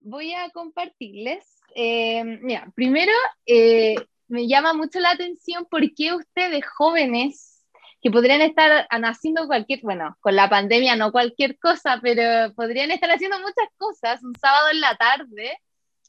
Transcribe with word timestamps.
Voy 0.00 0.34
a 0.34 0.50
compartirles. 0.50 1.44
Eh, 1.74 2.22
mira, 2.24 2.70
primero, 2.74 3.12
eh, 3.46 3.94
me 4.28 4.46
llama 4.46 4.74
mucho 4.74 5.00
la 5.00 5.10
atención 5.10 5.66
por 5.70 5.82
qué 5.94 6.14
ustedes 6.14 6.64
jóvenes 6.66 7.62
que 8.02 8.10
podrían 8.10 8.42
estar 8.42 8.86
haciendo 8.90 9.46
cualquier, 9.46 9.80
bueno, 9.82 10.16
con 10.20 10.36
la 10.36 10.50
pandemia 10.50 10.94
no 10.94 11.10
cualquier 11.10 11.58
cosa, 11.58 12.00
pero 12.02 12.52
podrían 12.54 12.90
estar 12.90 13.10
haciendo 13.10 13.38
muchas 13.38 13.68
cosas 13.78 14.22
un 14.22 14.34
sábado 14.34 14.68
en 14.72 14.80
la 14.80 14.94
tarde, 14.96 15.58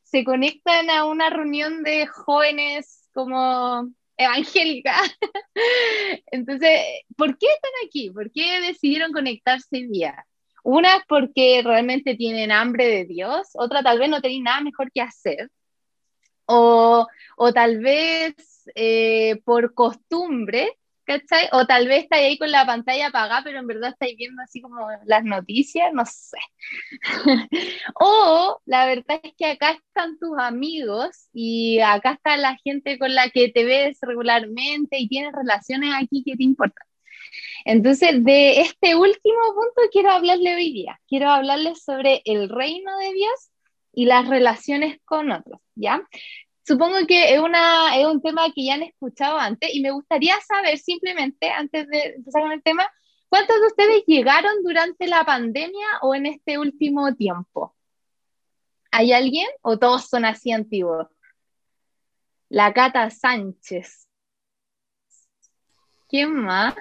se 0.04 0.26
conectan 0.26 0.90
a 0.90 1.06
una 1.06 1.30
reunión 1.30 1.84
de 1.84 2.06
jóvenes 2.06 3.10
como 3.14 3.90
evangélica. 4.18 4.96
Entonces, 6.28 6.82
¿por 7.16 7.38
qué 7.38 7.48
están 7.48 7.72
aquí? 7.86 8.12
¿Por 8.12 8.30
qué 8.32 8.60
decidieron 8.62 9.14
conectarse 9.14 9.78
hoy 9.78 9.88
Una 10.66 11.04
porque 11.08 11.62
realmente 11.64 12.16
tienen 12.16 12.52
hambre 12.52 12.88
de 12.88 13.06
Dios, 13.06 13.50
otra 13.54 13.84
tal 13.84 14.00
vez 14.00 14.10
no 14.10 14.20
tienen 14.20 14.44
nada 14.44 14.62
mejor 14.62 14.92
que 14.92 15.02
hacer, 15.02 15.52
o, 16.48 17.08
o 17.38 17.54
tal 17.54 17.80
vez 17.80 18.34
eh, 18.74 19.42
por 19.46 19.76
costumbre, 19.76 20.72
¿cachai? 21.06 21.50
O 21.52 21.68
tal 21.68 21.88
vez 21.88 22.06
estáis 22.06 22.24
ahí 22.26 22.38
con 22.40 22.52
la 22.52 22.66
pantalla 22.66 23.08
apagada, 23.08 23.44
pero 23.44 23.60
en 23.60 23.68
verdad 23.68 23.92
estáis 23.92 24.18
viendo 24.18 24.42
así 24.42 24.60
como 24.60 24.88
las 25.06 25.24
noticias, 25.24 25.94
no 25.94 26.04
sé. 26.06 26.38
o 28.00 28.60
la 28.66 28.88
verdad 28.88 29.20
es 29.22 29.34
que 29.38 29.46
acá 29.46 29.72
están 29.72 30.18
tus 30.18 30.36
amigos 30.40 31.30
y 31.32 31.80
acá 31.80 32.14
está 32.14 32.38
la 32.38 32.58
gente 32.64 32.98
con 32.98 33.14
la 33.14 33.30
que 33.30 33.50
te 33.50 33.66
ves 33.66 34.00
regularmente 34.02 34.98
y 34.98 35.08
tienes 35.08 35.32
relaciones 35.34 35.94
aquí 35.96 36.24
que 36.26 36.36
te 36.36 36.44
importan. 36.44 36.88
Entonces, 37.66 38.24
de 38.24 38.62
este 38.62 38.96
último 38.96 39.42
punto 39.54 39.90
quiero 39.92 40.12
hablarle 40.12 40.56
hoy 40.56 40.74
día. 40.74 41.00
Quiero 41.08 41.30
hablarles 41.30 41.84
sobre 41.84 42.22
el 42.26 42.50
reino 42.50 42.98
de 42.98 43.14
Dios 43.14 43.52
y 43.94 44.06
las 44.06 44.28
relaciones 44.28 45.00
con 45.06 45.32
otros, 45.32 45.60
¿ya? 45.76 46.08
Supongo 46.68 47.06
que 47.08 47.34
es, 47.34 47.40
una, 47.40 47.96
es 47.98 48.06
un 48.06 48.22
tema 48.22 48.52
que 48.54 48.66
ya 48.66 48.76
han 48.76 48.84
escuchado 48.84 49.38
antes 49.38 49.74
y 49.74 49.82
me 49.82 49.92
gustaría 49.92 50.36
saber 50.42 50.78
simplemente, 50.78 51.50
antes 51.50 51.88
de 51.88 52.16
empezar 52.16 52.42
con 52.42 52.52
el 52.52 52.64
tema, 52.64 52.88
¿cuántos 53.30 53.60
de 53.62 53.68
ustedes 53.68 54.04
llegaron 54.08 54.64
durante 54.64 55.08
la 55.08 55.24
pandemia 55.24 55.88
o 56.02 56.16
en 56.16 56.26
este 56.26 56.58
último 56.58 57.14
tiempo? 57.14 57.76
¿Hay 58.92 59.14
alguien 59.14 59.48
o 59.62 59.78
todos 59.78 60.08
son 60.08 60.26
así 60.26 60.52
antiguos? 60.52 61.08
La 62.50 62.74
Cata 62.74 63.10
Sánchez. 63.10 64.08
¿Quién 66.08 66.34
más? 66.34 66.76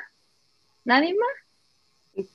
¿Nadie 0.85 1.15
más? 1.15 2.27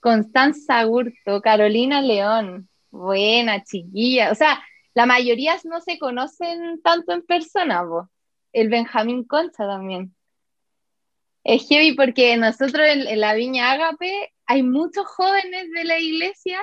Constanza 0.00 0.82
Gurto, 0.84 1.42
Carolina 1.42 2.00
León. 2.00 2.68
Buena, 2.90 3.62
chiquilla. 3.62 4.32
O 4.32 4.34
sea, 4.34 4.62
la 4.94 5.06
mayoría 5.06 5.56
no 5.64 5.80
se 5.80 5.98
conocen 5.98 6.80
tanto 6.82 7.12
en 7.12 7.22
persona, 7.22 7.82
vos. 7.82 8.08
El 8.52 8.68
Benjamín 8.68 9.24
Concha 9.24 9.66
también. 9.66 10.14
Es 11.44 11.68
heavy 11.68 11.94
porque 11.94 12.36
nosotros 12.36 12.86
en, 12.86 13.20
la 13.20 13.34
Viña 13.34 13.72
Ágape 13.72 14.32
hay 14.46 14.62
muchos 14.62 15.06
jóvenes 15.06 15.70
de 15.70 15.84
la 15.84 15.98
iglesia 15.98 16.60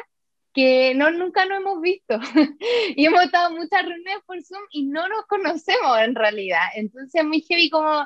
que 0.54 0.94
no, 0.96 1.12
nunca 1.12 1.46
nos 1.46 1.60
hemos 1.60 1.82
visto. 1.82 2.20
y 2.96 3.06
hemos 3.06 3.24
estado 3.24 3.52
muchas 3.52 3.84
reuniones 3.84 4.24
por 4.26 4.42
Zoom 4.44 4.64
y 4.72 4.86
no 4.86 5.08
nos 5.08 5.26
conocemos 5.28 6.00
en 6.00 6.16
realidad. 6.16 6.64
Entonces 6.76 7.16
es 7.16 7.26
muy 7.26 7.42
heavy 7.42 7.70
como 7.70 8.06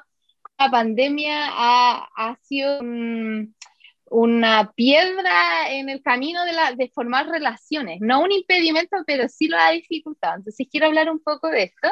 pandemia 0.70 1.48
ha, 1.50 2.10
ha 2.16 2.36
sido 2.44 2.80
una 4.12 4.74
piedra 4.76 5.72
en 5.72 5.88
el 5.88 6.04
camino 6.04 6.42
de, 6.44 6.92
formar 6.94 7.30
relaciones, 7.30 8.00
no 8.02 8.22
un 8.22 8.32
impedimento, 8.34 8.98
pero 9.08 9.30
sí 9.30 9.48
lo 9.48 9.58
ha 9.58 9.72
dificultado. 9.72 10.36
Entonces 10.36 10.68
quiero 10.70 10.88
hablar 10.88 11.10
un 11.10 11.20
poco 11.20 11.48
de 11.48 11.64
esto 11.64 11.88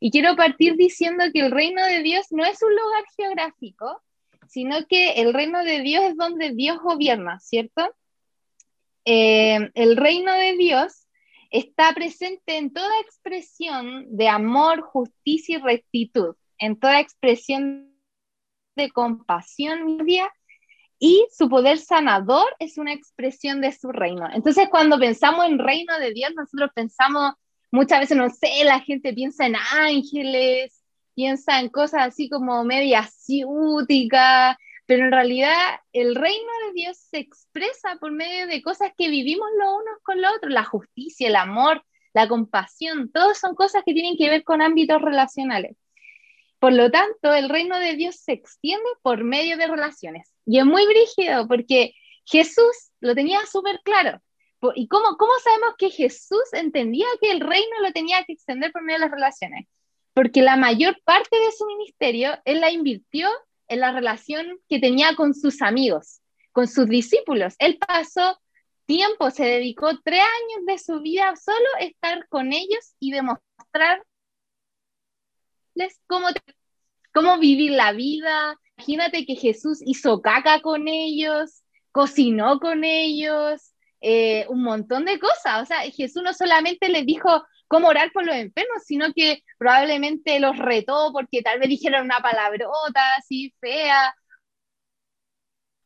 y 0.00 0.10
quiero 0.10 0.34
partir 0.34 0.76
diciendo 0.76 1.24
que 1.32 1.40
el 1.40 1.50
reino 1.50 1.84
de 1.84 2.02
Dios 2.02 2.26
no 2.30 2.44
es 2.46 2.62
un 2.62 2.70
lugar 2.74 3.04
geográfico, 3.16 4.02
sino 4.48 4.86
que 4.86 5.20
el 5.20 5.34
reino 5.34 5.62
de 5.62 5.80
Dios 5.80 6.04
es 6.04 6.16
donde 6.16 6.52
Dios 6.54 6.78
gobierna, 6.78 7.38
¿cierto? 7.38 7.94
Eh, 9.04 9.70
el 9.74 9.98
reino 9.98 10.32
de 10.32 10.56
Dios 10.56 11.06
está 11.50 11.92
presente 11.92 12.56
en 12.56 12.72
toda 12.72 13.00
expresión 13.00 14.06
de 14.08 14.28
amor, 14.28 14.80
justicia 14.80 15.58
y 15.58 15.60
rectitud, 15.60 16.34
en 16.58 16.78
toda 16.78 17.00
expresión 17.00 17.88
de 18.78 18.90
compasión 18.90 19.96
media 19.98 20.32
y 20.98 21.26
su 21.36 21.48
poder 21.48 21.78
sanador 21.78 22.46
es 22.58 22.78
una 22.78 22.92
expresión 22.92 23.60
de 23.60 23.72
su 23.72 23.92
reino. 23.92 24.26
Entonces, 24.32 24.68
cuando 24.70 24.98
pensamos 24.98 25.46
en 25.46 25.58
reino 25.58 25.98
de 25.98 26.12
Dios, 26.12 26.32
nosotros 26.34 26.70
pensamos 26.74 27.34
muchas 27.70 28.00
veces, 28.00 28.16
no 28.16 28.30
sé, 28.30 28.64
la 28.64 28.80
gente 28.80 29.12
piensa 29.12 29.46
en 29.46 29.56
ángeles, 29.56 30.82
piensa 31.14 31.60
en 31.60 31.68
cosas 31.68 32.08
así 32.08 32.28
como 32.28 32.64
media 32.64 33.02
ciúticas, 33.04 34.56
pero 34.86 35.04
en 35.04 35.12
realidad 35.12 35.80
el 35.92 36.14
reino 36.14 36.50
de 36.66 36.72
Dios 36.74 36.96
se 36.96 37.18
expresa 37.18 37.96
por 38.00 38.10
medio 38.10 38.46
de 38.46 38.62
cosas 38.62 38.92
que 38.96 39.08
vivimos 39.10 39.46
los 39.58 39.68
unos 39.68 40.02
con 40.02 40.22
los 40.22 40.32
otros, 40.36 40.52
la 40.52 40.64
justicia, 40.64 41.28
el 41.28 41.36
amor, 41.36 41.84
la 42.14 42.26
compasión, 42.26 43.10
todos 43.12 43.38
son 43.38 43.54
cosas 43.54 43.82
que 43.84 43.92
tienen 43.92 44.16
que 44.16 44.30
ver 44.30 44.44
con 44.44 44.62
ámbitos 44.62 45.02
relacionales. 45.02 45.76
Por 46.58 46.72
lo 46.72 46.90
tanto, 46.90 47.32
el 47.34 47.48
reino 47.48 47.78
de 47.78 47.94
Dios 47.94 48.16
se 48.16 48.32
extiende 48.32 48.88
por 49.02 49.22
medio 49.22 49.56
de 49.56 49.68
relaciones. 49.68 50.32
Y 50.44 50.58
es 50.58 50.64
muy 50.64 50.86
brígido 50.86 51.46
porque 51.46 51.94
Jesús 52.24 52.90
lo 53.00 53.14
tenía 53.14 53.40
súper 53.46 53.80
claro. 53.84 54.20
¿Y 54.74 54.88
cómo, 54.88 55.16
cómo 55.16 55.32
sabemos 55.44 55.74
que 55.78 55.90
Jesús 55.90 56.42
entendía 56.52 57.06
que 57.20 57.30
el 57.30 57.40
reino 57.40 57.80
lo 57.80 57.92
tenía 57.92 58.24
que 58.24 58.32
extender 58.32 58.72
por 58.72 58.82
medio 58.82 58.98
de 58.98 59.04
las 59.04 59.14
relaciones? 59.14 59.68
Porque 60.14 60.42
la 60.42 60.56
mayor 60.56 61.00
parte 61.04 61.38
de 61.38 61.52
su 61.52 61.64
ministerio 61.66 62.32
él 62.44 62.60
la 62.60 62.72
invirtió 62.72 63.28
en 63.68 63.80
la 63.80 63.92
relación 63.92 64.58
que 64.68 64.80
tenía 64.80 65.14
con 65.14 65.34
sus 65.34 65.62
amigos, 65.62 66.22
con 66.50 66.66
sus 66.66 66.88
discípulos. 66.88 67.54
Él 67.60 67.78
pasó 67.78 68.36
tiempo, 68.86 69.30
se 69.30 69.44
dedicó 69.44 69.90
tres 70.02 70.22
años 70.22 70.66
de 70.66 70.78
su 70.78 71.00
vida 71.02 71.34
solo 71.36 71.66
a 71.78 71.84
estar 71.84 72.26
con 72.28 72.52
ellos 72.52 72.94
y 72.98 73.12
demostrar 73.12 74.02
cómo, 76.06 76.28
cómo 77.12 77.38
vivir 77.38 77.72
la 77.72 77.92
vida. 77.92 78.56
Imagínate 78.76 79.26
que 79.26 79.34
Jesús 79.36 79.80
hizo 79.84 80.22
caca 80.22 80.60
con 80.60 80.88
ellos, 80.88 81.62
cocinó 81.92 82.60
con 82.60 82.84
ellos, 82.84 83.74
eh, 84.00 84.46
un 84.48 84.62
montón 84.62 85.04
de 85.04 85.18
cosas. 85.18 85.62
O 85.62 85.66
sea, 85.66 85.80
Jesús 85.90 86.22
no 86.22 86.32
solamente 86.32 86.88
les 86.88 87.04
dijo 87.04 87.44
cómo 87.68 87.88
orar 87.88 88.10
por 88.12 88.24
los 88.24 88.34
enfermos, 88.36 88.84
sino 88.84 89.12
que 89.14 89.42
probablemente 89.58 90.40
los 90.40 90.56
retó 90.58 91.10
porque 91.12 91.42
tal 91.42 91.58
vez 91.60 91.68
dijeron 91.68 92.04
una 92.04 92.20
palabrota 92.20 93.14
así 93.16 93.54
fea. 93.60 94.14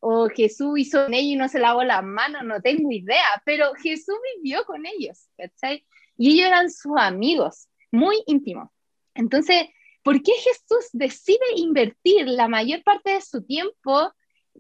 O 0.01 0.29
Jesús 0.29 0.79
hizo 0.79 1.05
con 1.05 1.15
ellos 1.15 1.33
y 1.35 1.37
no 1.37 1.49
se 1.49 1.61
lavó 1.61 1.85
las 1.85 2.03
manos, 2.03 2.43
no 2.45 2.61
tengo 2.61 2.91
idea, 2.91 3.41
pero 3.45 3.73
Jesús 3.75 4.17
vivió 4.37 4.65
con 4.65 4.85
ellos, 4.85 5.29
¿cachai? 5.37 5.87
Y 6.17 6.33
ellos 6.33 6.49
eran 6.49 6.71
sus 6.71 6.93
amigos, 6.99 7.69
muy 7.93 8.21
íntimos. 8.27 8.69
Entonces, 9.15 9.67
¿por 10.03 10.23
qué 10.23 10.33
Jesús 10.33 10.89
decide 10.93 11.45
invertir 11.57 12.27
la 12.27 12.49
mayor 12.49 12.83
parte 12.83 13.11
de 13.11 13.21
su 13.21 13.43
tiempo 13.43 14.13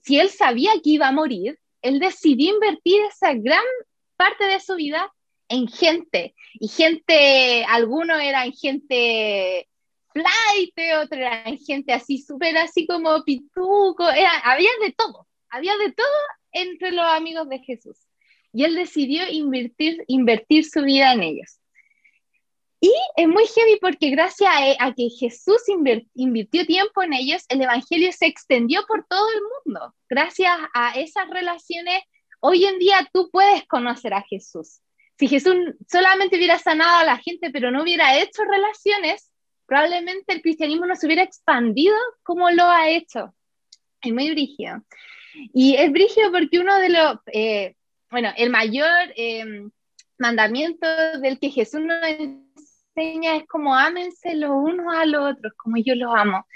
si 0.02 0.18
él 0.18 0.30
sabía 0.30 0.72
que 0.82 0.90
iba 0.90 1.08
a 1.08 1.12
morir? 1.12 1.58
Él 1.82 1.98
decidió 1.98 2.54
invertir 2.54 3.00
esa 3.02 3.34
gran 3.34 3.64
parte 4.16 4.44
de 4.44 4.60
su 4.60 4.76
vida 4.76 5.12
en 5.48 5.68
gente. 5.68 6.34
Y 6.54 6.68
gente, 6.68 7.64
algunos 7.64 8.20
eran 8.20 8.52
gente 8.52 9.68
flight, 10.12 10.74
otros 11.02 11.20
eran 11.20 11.58
gente 11.58 11.92
así, 11.92 12.18
súper 12.18 12.56
así 12.56 12.86
como 12.86 13.22
pituco, 13.24 14.04
había 14.04 14.70
de 14.84 14.92
todo, 14.92 15.26
había 15.48 15.76
de 15.78 15.92
todo 15.92 16.06
entre 16.52 16.92
los 16.92 17.06
amigos 17.06 17.48
de 17.48 17.58
Jesús. 17.60 17.96
Y 18.52 18.64
él 18.64 18.74
decidió 18.74 19.22
invertir, 19.30 20.04
invertir 20.06 20.64
su 20.64 20.82
vida 20.82 21.12
en 21.14 21.22
ellos. 21.22 21.58
Y 22.84 22.92
es 23.16 23.28
muy 23.28 23.46
heavy 23.46 23.78
porque 23.80 24.10
gracias 24.10 24.50
a, 24.80 24.92
que 24.92 25.08
Jesús 25.08 25.62
invirtió 26.14 26.66
tiempo 26.66 27.04
en 27.04 27.12
ellos, 27.12 27.44
el 27.48 27.62
Evangelio 27.62 28.10
se 28.10 28.26
extendió 28.26 28.84
por 28.88 29.06
todo 29.06 29.24
el 29.30 29.40
mundo. 29.40 29.94
Gracias 30.10 30.52
a 30.74 30.90
esas 30.98 31.30
relaciones, 31.30 32.02
hoy 32.40 32.64
en 32.64 32.80
día 32.80 33.08
tú 33.12 33.30
puedes 33.30 33.64
conocer 33.68 34.14
a 34.14 34.22
Jesús. 34.22 34.80
Si 35.16 35.28
Jesús 35.28 35.54
solamente 35.88 36.36
hubiera 36.36 36.58
sanado 36.58 36.98
a 36.98 37.04
la 37.04 37.18
gente, 37.18 37.52
pero 37.52 37.70
no 37.70 37.82
hubiera 37.82 38.18
hecho 38.18 38.42
relaciones, 38.42 39.30
probablemente 39.64 40.32
el 40.32 40.42
cristianismo 40.42 40.84
no 40.84 40.96
se 40.96 41.06
hubiera 41.06 41.22
expandido 41.22 41.94
como 42.24 42.50
lo 42.50 42.64
ha 42.64 42.90
hecho. 42.90 43.32
Es 44.02 44.12
muy 44.12 44.28
brígido. 44.32 44.82
Y 45.54 45.76
es 45.76 45.92
brígido 45.92 46.32
porque 46.32 46.58
uno 46.58 46.76
de 46.80 46.88
los, 46.88 47.16
eh, 47.32 47.76
bueno, 48.10 48.32
el 48.36 48.50
mayor 48.50 49.12
eh, 49.14 49.68
mandamiento 50.18 50.88
del 51.20 51.38
que 51.38 51.50
Jesús 51.50 51.80
nos 51.80 52.00
es 52.94 53.46
como 53.46 53.74
ámense 53.74 54.34
los 54.34 54.50
unos 54.50 54.94
a 54.94 55.06
los 55.06 55.32
otros, 55.32 55.52
como 55.56 55.76
yo 55.78 55.94
los 55.94 56.14
amo. 56.14 56.46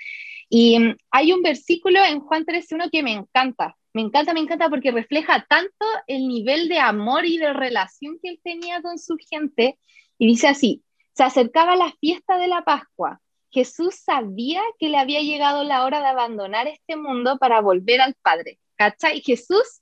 Y 0.48 0.78
mm, 0.78 0.96
hay 1.10 1.32
un 1.32 1.42
versículo 1.42 2.04
en 2.04 2.20
Juan 2.20 2.44
13.1 2.44 2.90
que 2.90 3.02
me 3.02 3.12
encanta, 3.12 3.76
me 3.92 4.02
encanta, 4.02 4.34
me 4.34 4.40
encanta 4.40 4.68
porque 4.68 4.90
refleja 4.90 5.46
tanto 5.48 5.86
el 6.06 6.28
nivel 6.28 6.68
de 6.68 6.78
amor 6.78 7.24
y 7.26 7.38
de 7.38 7.52
relación 7.52 8.18
que 8.22 8.30
él 8.30 8.40
tenía 8.42 8.82
con 8.82 8.98
su 8.98 9.16
gente. 9.30 9.78
Y 10.18 10.26
dice 10.26 10.48
así, 10.48 10.82
se 11.14 11.24
acercaba 11.24 11.76
la 11.76 11.92
fiesta 12.00 12.38
de 12.38 12.48
la 12.48 12.62
Pascua. 12.62 13.20
Jesús 13.50 13.94
sabía 13.94 14.60
que 14.78 14.88
le 14.88 14.98
había 14.98 15.20
llegado 15.22 15.64
la 15.64 15.84
hora 15.84 16.00
de 16.00 16.08
abandonar 16.08 16.68
este 16.68 16.96
mundo 16.96 17.38
para 17.38 17.60
volver 17.60 18.00
al 18.02 18.14
Padre. 18.20 18.58
¿Cachai? 18.76 19.22
Jesús 19.22 19.80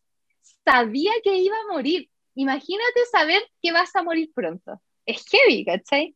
sabía 0.64 1.10
que 1.24 1.36
iba 1.36 1.56
a 1.56 1.72
morir. 1.72 2.08
Imagínate 2.36 3.04
saber 3.10 3.42
que 3.60 3.72
vas 3.72 3.94
a 3.96 4.04
morir 4.04 4.30
pronto. 4.32 4.80
Es 5.06 5.24
heavy, 5.28 5.64
¿cachai? 5.64 6.14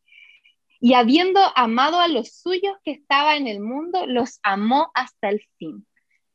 Y 0.79 0.93
habiendo 0.93 1.39
amado 1.55 1.99
a 1.99 2.07
los 2.07 2.31
suyos 2.31 2.75
que 2.83 2.91
estaba 2.91 3.35
en 3.35 3.47
el 3.47 3.59
mundo, 3.59 4.05
los 4.07 4.39
amó 4.43 4.91
hasta 4.93 5.29
el 5.29 5.41
fin. 5.57 5.85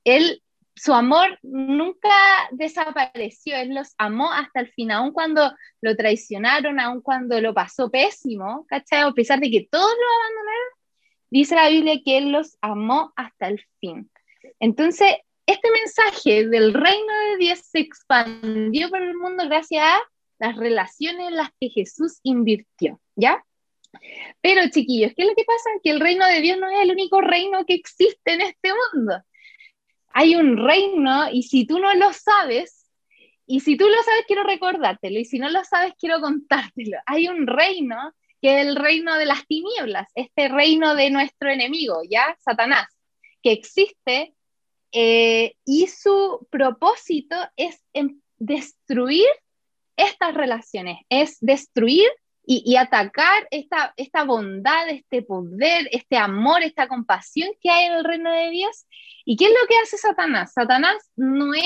Él, 0.04 0.42
su 0.74 0.92
amor 0.92 1.38
nunca 1.42 2.10
desapareció, 2.50 3.56
él 3.56 3.74
los 3.74 3.94
amó 3.96 4.30
hasta 4.32 4.60
el 4.60 4.70
fin, 4.72 4.90
aun 4.90 5.12
cuando 5.12 5.52
lo 5.80 5.96
traicionaron, 5.96 6.78
aun 6.78 7.00
cuando 7.00 7.40
lo 7.40 7.54
pasó 7.54 7.90
pésimo, 7.90 8.66
¿cachai? 8.68 9.00
A 9.02 9.12
pesar 9.12 9.40
de 9.40 9.50
que 9.50 9.66
todos 9.70 9.90
lo 9.90 10.06
abandonaron, 10.16 10.68
dice 11.30 11.54
la 11.54 11.68
Biblia 11.70 12.00
que 12.04 12.18
él 12.18 12.30
los 12.30 12.58
amó 12.60 13.12
hasta 13.16 13.48
el 13.48 13.64
fin. 13.80 14.10
Entonces, 14.60 15.16
este 15.46 15.70
mensaje 15.70 16.48
del 16.48 16.74
reino 16.74 17.12
de 17.30 17.36
Dios 17.38 17.60
se 17.60 17.78
expandió 17.80 18.90
por 18.90 19.00
el 19.00 19.16
mundo 19.16 19.44
gracias 19.46 19.84
a 19.84 20.00
las 20.38 20.56
relaciones 20.56 21.28
en 21.28 21.36
las 21.36 21.50
que 21.60 21.70
Jesús 21.70 22.18
invirtió, 22.22 23.00
¿ya? 23.14 23.42
Pero 24.40 24.62
chiquillos, 24.70 25.12
¿qué 25.16 25.22
es 25.22 25.28
lo 25.28 25.34
que 25.34 25.44
pasa? 25.44 25.70
Que 25.82 25.90
el 25.90 26.00
reino 26.00 26.26
de 26.26 26.40
Dios 26.40 26.58
no 26.58 26.68
es 26.70 26.80
el 26.80 26.90
único 26.90 27.20
reino 27.20 27.64
que 27.66 27.74
existe 27.74 28.32
en 28.32 28.40
este 28.40 28.70
mundo. 28.92 29.22
Hay 30.12 30.36
un 30.36 30.56
reino 30.56 31.30
y 31.30 31.42
si 31.42 31.66
tú 31.66 31.78
no 31.78 31.94
lo 31.94 32.12
sabes, 32.12 32.90
y 33.46 33.60
si 33.60 33.76
tú 33.76 33.86
lo 33.88 34.02
sabes, 34.02 34.24
quiero 34.26 34.42
recordártelo, 34.42 35.18
y 35.18 35.24
si 35.24 35.38
no 35.38 35.50
lo 35.50 35.62
sabes, 35.64 35.92
quiero 35.98 36.20
contártelo. 36.20 36.98
Hay 37.06 37.28
un 37.28 37.46
reino 37.46 38.14
que 38.40 38.60
es 38.60 38.66
el 38.66 38.76
reino 38.76 39.16
de 39.16 39.26
las 39.26 39.46
tinieblas, 39.46 40.08
este 40.14 40.48
reino 40.48 40.94
de 40.94 41.10
nuestro 41.10 41.50
enemigo, 41.50 42.02
¿ya? 42.08 42.36
Satanás, 42.40 42.86
que 43.42 43.52
existe 43.52 44.34
eh, 44.92 45.56
y 45.64 45.86
su 45.88 46.46
propósito 46.50 47.36
es 47.56 47.82
destruir 48.38 49.26
estas 49.96 50.34
relaciones, 50.34 50.98
es 51.08 51.38
destruir 51.40 52.08
y, 52.46 52.76
atacar 52.76 53.46
esta, 53.50 53.94
esta 53.96 54.24
bondad, 54.24 54.88
este 54.88 55.22
poder, 55.22 55.88
este 55.92 56.16
amor, 56.16 56.62
esta 56.62 56.88
compasión 56.88 57.50
que 57.60 57.70
hay 57.70 57.86
en 57.86 57.92
el 57.94 58.04
reino 58.04 58.30
de 58.30 58.50
Dios. 58.50 58.86
¿Y 59.24 59.36
qué 59.36 59.46
es 59.46 59.50
lo 59.50 59.66
que 59.66 59.76
hace 59.82 59.96
Satanás? 59.96 60.52
Satanás 60.52 60.96
no 61.16 61.54
es 61.54 61.64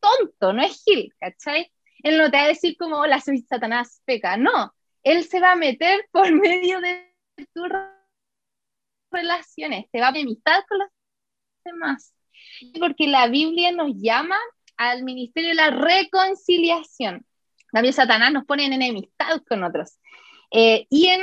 tonto, 0.00 0.52
no 0.52 0.62
es 0.62 0.82
Gil, 0.84 1.12
¿cachai? 1.18 1.72
Él 2.02 2.18
no 2.18 2.30
te 2.30 2.36
va 2.36 2.44
a 2.44 2.48
decir 2.48 2.76
como, 2.78 2.98
hola, 2.98 3.20
soy 3.20 3.38
Satanás, 3.42 4.00
peca, 4.04 4.36
no. 4.36 4.72
Él 5.02 5.24
se 5.24 5.40
va 5.40 5.52
a 5.52 5.56
meter 5.56 6.08
por 6.12 6.30
medio 6.32 6.80
de 6.80 7.12
tus 7.52 7.68
relaciones, 9.10 9.90
te 9.90 10.00
va 10.00 10.08
a 10.08 10.10
enemistar 10.10 10.64
con 10.68 10.78
los 10.78 10.88
demás 11.64 12.14
porque 12.78 13.06
la 13.06 13.28
Biblia 13.28 13.72
nos 13.72 13.92
llama 13.96 14.36
al 14.76 15.02
ministerio 15.02 15.50
de 15.50 15.54
la 15.56 15.70
reconciliación. 15.70 17.26
También 17.72 17.94
Satanás 17.94 18.32
nos 18.32 18.44
pone 18.44 18.64
en 18.64 18.74
enemistad 18.74 19.42
con 19.48 19.62
otros. 19.64 19.98
Eh, 20.50 20.86
y 20.88 21.06
en 21.06 21.20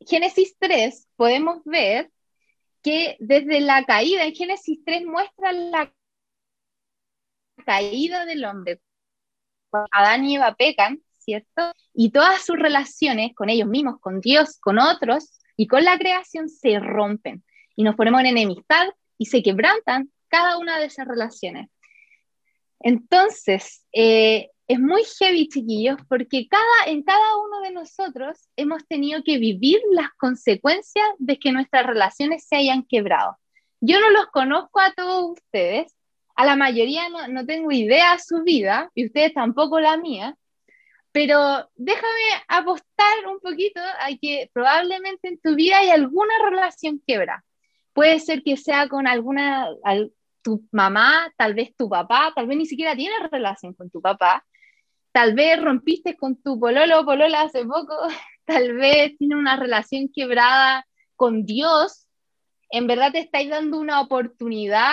Génesis 0.00 0.56
3 0.58 1.08
podemos 1.16 1.62
ver 1.64 2.10
que 2.82 3.16
desde 3.18 3.60
la 3.60 3.84
caída, 3.84 4.24
en 4.24 4.34
Génesis 4.34 4.78
3 4.84 5.06
muestra 5.06 5.52
la 5.52 5.92
caída 7.64 8.26
del 8.26 8.44
hombre. 8.44 8.80
Adán 9.90 10.24
y 10.24 10.36
Eva 10.36 10.54
pecan, 10.54 11.02
¿cierto? 11.18 11.72
Y 11.92 12.10
todas 12.10 12.44
sus 12.44 12.58
relaciones 12.58 13.34
con 13.34 13.48
ellos 13.48 13.68
mismos, 13.68 13.98
con 14.00 14.20
Dios, 14.20 14.58
con 14.60 14.78
otros 14.78 15.40
y 15.56 15.66
con 15.66 15.84
la 15.84 15.98
creación 15.98 16.48
se 16.48 16.78
rompen. 16.78 17.42
Y 17.74 17.82
nos 17.82 17.96
ponemos 17.96 18.20
en 18.20 18.26
enemistad 18.26 18.88
y 19.18 19.26
se 19.26 19.42
quebrantan 19.42 20.12
cada 20.28 20.58
una 20.58 20.78
de 20.78 20.86
esas 20.86 21.08
relaciones. 21.08 21.70
Entonces, 22.80 23.84
eh, 23.92 24.50
es 24.66 24.80
muy 24.80 25.02
heavy, 25.18 25.48
chiquillos, 25.48 25.98
porque 26.08 26.48
cada, 26.48 26.86
en 26.86 27.02
cada 27.02 27.36
uno 27.38 27.60
de 27.60 27.70
nosotros 27.70 28.48
hemos 28.56 28.86
tenido 28.86 29.22
que 29.22 29.38
vivir 29.38 29.80
las 29.92 30.08
consecuencias 30.18 31.06
de 31.18 31.38
que 31.38 31.52
nuestras 31.52 31.86
relaciones 31.86 32.46
se 32.46 32.56
hayan 32.56 32.82
quebrado. 32.82 33.36
Yo 33.80 34.00
no 34.00 34.10
los 34.10 34.26
conozco 34.26 34.80
a 34.80 34.92
todos 34.92 35.32
ustedes, 35.32 35.94
a 36.36 36.46
la 36.46 36.56
mayoría 36.56 37.08
no, 37.10 37.28
no 37.28 37.44
tengo 37.44 37.70
idea 37.70 38.14
de 38.14 38.18
su 38.20 38.42
vida, 38.42 38.90
y 38.94 39.06
ustedes 39.06 39.34
tampoco 39.34 39.80
la 39.80 39.98
mía, 39.98 40.36
pero 41.12 41.70
déjame 41.76 42.42
apostar 42.48 43.26
un 43.30 43.38
poquito 43.40 43.80
a 43.80 44.08
que 44.20 44.50
probablemente 44.52 45.28
en 45.28 45.38
tu 45.38 45.54
vida 45.54 45.78
hay 45.78 45.90
alguna 45.90 46.34
relación 46.42 47.00
quebra. 47.06 47.44
Puede 47.92 48.18
ser 48.18 48.42
que 48.42 48.56
sea 48.56 48.88
con 48.88 49.06
alguna, 49.06 49.68
tu 50.42 50.66
mamá, 50.72 51.32
tal 51.36 51.54
vez 51.54 51.74
tu 51.76 51.88
papá, 51.88 52.32
tal 52.34 52.46
vez 52.46 52.56
ni 52.56 52.66
siquiera 52.66 52.96
tienes 52.96 53.30
relación 53.30 53.74
con 53.74 53.90
tu 53.90 54.00
papá, 54.00 54.44
tal 55.14 55.34
vez 55.34 55.62
rompiste 55.62 56.16
con 56.16 56.34
tu 56.42 56.58
pololo 56.58 57.00
o 57.00 57.04
polola 57.04 57.42
hace 57.42 57.64
poco, 57.64 57.96
tal 58.44 58.74
vez 58.74 59.16
tienes 59.16 59.38
una 59.38 59.56
relación 59.56 60.10
quebrada 60.12 60.86
con 61.14 61.46
Dios, 61.46 62.08
en 62.70 62.88
verdad 62.88 63.12
te 63.12 63.20
estáis 63.20 63.48
dando 63.48 63.78
una 63.78 64.00
oportunidad 64.00 64.90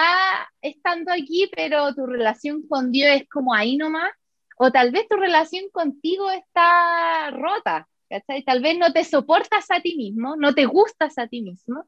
estando 0.62 1.12
aquí, 1.12 1.50
pero 1.56 1.96
tu 1.96 2.06
relación 2.06 2.68
con 2.68 2.92
Dios 2.92 3.10
es 3.16 3.28
como 3.28 3.56
ahí 3.56 3.78
nomás, 3.78 4.12
o 4.58 4.72
tal 4.72 4.92
vez 4.92 5.08
tu 5.10 5.18
relación 5.18 5.66
contigo 5.72 6.30
está 6.30 7.32
rota, 7.32 7.88
Tal 8.46 8.62
vez 8.62 8.78
no 8.78 8.92
te 8.92 9.06
soportas 9.06 9.72
a 9.72 9.80
ti 9.80 9.96
mismo, 9.96 10.36
no 10.36 10.54
te 10.54 10.66
gustas 10.66 11.18
a 11.18 11.28
ti 11.28 11.42
mismo. 11.42 11.86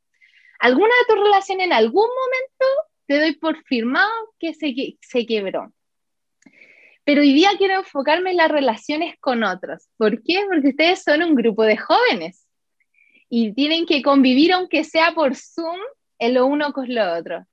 Alguna 0.59 0.88
de 0.88 1.13
tus 1.13 1.21
relaciones 1.21 1.65
en 1.65 1.74
algún 1.74 2.07
momento 2.07 2.65
te 3.07 3.19
doy 3.19 3.36
por 3.36 3.62
firmado 3.65 4.09
que 4.39 4.53
se, 4.53 4.74
se 5.01 5.25
quebró. 5.25 5.74
Pero 7.05 7.21
hoy 7.21 7.33
día 7.33 7.50
quiero 7.57 7.79
enfocarme 7.79 8.31
en 8.31 8.38
las 8.38 8.50
relaciones 8.50 9.15
con 9.19 9.44
otros. 9.44 9.89
¿Por 9.97 10.23
qué? 10.23 10.41
Porque 10.47 10.69
ustedes 10.69 11.03
son 11.03 11.21
un 11.21 11.35
grupo 11.35 11.63
de 11.63 11.77
jóvenes 11.77 12.47
y 13.29 13.53
tienen 13.53 13.85
que 13.85 14.01
convivir, 14.01 14.53
aunque 14.53 14.83
sea 14.83 15.13
por 15.13 15.35
Zoom, 15.35 15.79
en 16.19 16.33
lo 16.35 16.45
uno 16.45 16.71
con 16.71 16.94
lo 16.94 17.13
otro. 17.13 17.45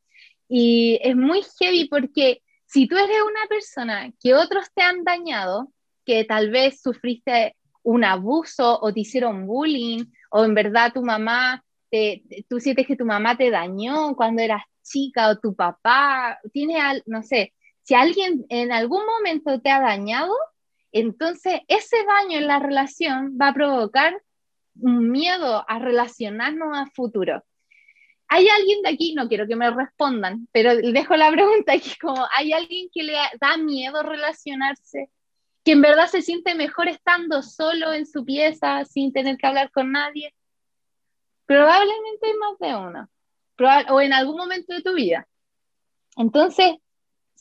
Y 0.49 0.99
es 1.03 1.17
muy 1.17 1.43
heavy 1.59 1.89
porque 1.89 2.43
si 2.67 2.87
tú 2.87 2.97
eres 2.97 3.17
una 3.23 3.47
persona 3.49 4.13
que 4.23 4.35
otros 4.35 4.67
te 4.75 4.83
han 4.83 5.03
dañado, 5.03 5.73
que 6.05 6.25
tal 6.25 6.51
vez 6.51 6.81
sufriste 6.81 7.57
un 7.83 8.05
abuso 8.05 8.79
o 8.81 8.93
te 8.93 9.01
hicieron 9.01 9.47
bullying, 9.47 10.05
o 10.31 10.45
en 10.45 10.55
verdad 10.55 10.93
tu 10.93 11.03
mamá, 11.03 11.65
te, 11.91 12.23
tú 12.49 12.61
sientes 12.61 12.87
que 12.87 12.97
tu 12.97 13.05
mamá 13.05 13.37
te 13.37 13.51
dañó 13.51 14.15
cuando 14.15 14.43
eras 14.43 14.63
chica 14.83 15.31
o 15.31 15.39
tu 15.39 15.55
papá, 15.55 16.39
tiene, 16.53 16.79
no 17.07 17.23
sé, 17.23 17.53
si 17.91 17.97
alguien 17.97 18.47
en 18.51 18.71
algún 18.71 19.05
momento 19.05 19.61
te 19.61 19.69
ha 19.69 19.81
dañado, 19.81 20.33
entonces 20.93 21.63
ese 21.67 21.97
daño 22.05 22.39
en 22.39 22.47
la 22.47 22.61
relación 22.61 23.37
va 23.37 23.49
a 23.49 23.53
provocar 23.53 24.23
un 24.81 25.11
miedo 25.11 25.65
a 25.69 25.81
relacionarnos 25.81 26.79
a 26.79 26.87
futuro. 26.87 27.43
¿Hay 28.29 28.49
alguien 28.49 28.83
de 28.83 28.91
aquí? 28.91 29.13
No 29.15 29.27
quiero 29.27 29.49
que 29.49 29.57
me 29.57 29.69
respondan, 29.73 30.47
pero 30.53 30.77
dejo 30.77 31.17
la 31.17 31.33
pregunta 31.33 31.73
aquí 31.73 31.99
como, 31.99 32.25
¿hay 32.37 32.53
alguien 32.53 32.91
que 32.95 33.03
le 33.03 33.15
da 33.41 33.57
miedo 33.57 34.05
relacionarse? 34.05 35.11
¿Que 35.65 35.73
en 35.73 35.83
verdad 35.83 36.07
se 36.07 36.23
siente 36.23 36.55
mejor 36.55 36.87
estando 36.87 37.43
solo 37.43 37.93
en 37.93 38.07
su 38.07 38.25
pieza 38.25 38.85
sin 38.85 39.13
tener 39.13 39.37
que 39.37 39.49
hablar 39.49 39.73
con 39.73 39.91
nadie? 39.91 40.33
Probablemente 41.45 42.29
hay 42.29 42.35
más 42.35 42.57
de 42.61 42.77
uno 42.77 43.11
o 43.93 44.01
en 44.01 44.13
algún 44.13 44.37
momento 44.37 44.75
de 44.75 44.81
tu 44.81 44.95
vida. 44.95 45.27
Entonces, 46.17 46.77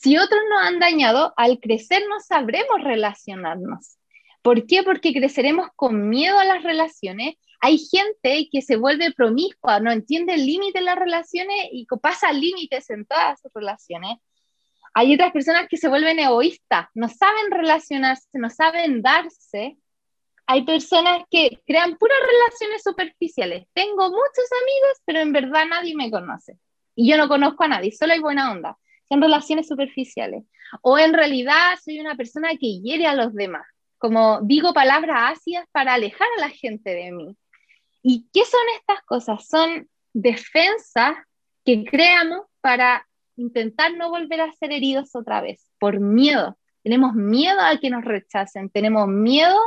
si 0.02 0.18
otros 0.18 0.40
nos 0.50 0.62
han 0.62 0.80
dañado, 0.80 1.34
al 1.36 1.60
crecer 1.60 2.04
no 2.10 2.20
sabremos 2.20 2.82
relacionarnos. 2.84 3.98
¿Por 4.42 4.66
qué? 4.66 4.84
Porque 4.84 5.14
creceremos 5.14 5.68
con 5.76 6.08
miedo 6.08 6.40
a 6.40 6.46
las 6.46 6.64
relaciones. 6.64 7.36
Hay 7.60 7.78
gente 7.78 8.48
que 8.52 8.62
se 8.62 8.78
vuelve 8.78 9.12
promiscua, 9.12 9.80
no 9.80 9.92
entiende 9.92 10.36
el 10.36 10.46
límite 10.46 10.80
de 10.80 10.86
las 10.86 10.96
relaciones 10.96 11.68
y 11.72 11.86
pasa 12.02 12.32
límites 12.32 12.90
en 12.90 13.06
todas 13.06 13.42
sus 13.42 13.52
relaciones. 13.54 14.18
Hay 14.94 15.14
otras 15.14 15.32
personas 15.32 15.68
que 15.68 15.78
se 15.78 15.90
vuelven 15.90 16.20
egoístas, 16.20 16.88
no 16.94 17.10
saben 17.10 17.52
relacionarse, 17.52 18.28
no 18.34 18.50
saben 18.50 19.02
darse 19.02 19.78
hay 20.52 20.64
personas 20.64 21.26
que 21.30 21.62
crean 21.68 21.96
puras 21.96 22.18
relaciones 22.26 22.82
superficiales. 22.82 23.68
Tengo 23.72 24.10
muchos 24.10 24.50
amigos, 24.64 25.02
pero 25.06 25.20
en 25.20 25.32
verdad 25.32 25.66
nadie 25.70 25.94
me 25.96 26.10
conoce. 26.10 26.58
Y 26.96 27.08
yo 27.08 27.18
no 27.18 27.28
conozco 27.28 27.66
a 27.66 27.68
nadie, 27.68 27.92
solo 27.92 28.14
hay 28.14 28.20
buena 28.20 28.52
onda. 28.52 28.76
Son 29.10 29.22
relaciones 29.22 29.68
superficiales. 29.68 30.46
O 30.82 30.98
en 30.98 31.14
realidad 31.14 31.76
soy 31.84 32.00
una 32.00 32.16
persona 32.16 32.50
que 32.60 32.80
hiere 32.80 33.08
a 33.08 33.16
los 33.16 33.34
demás. 33.34 33.66
Como 33.98 34.40
digo 34.44 34.74
palabras 34.74 35.38
ácidas 35.38 35.66
para 35.72 35.96
alejar 35.96 36.28
a 36.38 36.42
la 36.42 36.50
gente 36.50 36.92
de 36.92 37.12
mí. 37.12 37.36
¿Y 38.02 38.28
qué 38.32 38.46
son 38.46 38.62
estas 38.80 39.04
cosas? 39.04 39.46
Son 39.48 39.90
defensas 40.14 41.16
que 41.66 41.84
creamos 41.84 42.46
para 42.62 43.06
intentar 43.36 43.94
no 43.96 44.10
volver 44.10 44.42
a 44.42 44.52
ser 44.54 44.72
heridos 44.72 45.16
otra 45.16 45.42
vez, 45.42 45.70
por 45.80 46.00
miedo. 46.00 46.58
Tenemos 46.84 47.14
miedo 47.14 47.60
a 47.60 47.78
que 47.78 47.90
nos 47.90 48.06
rechacen, 48.06 48.70
tenemos 48.70 49.08
miedo 49.08 49.58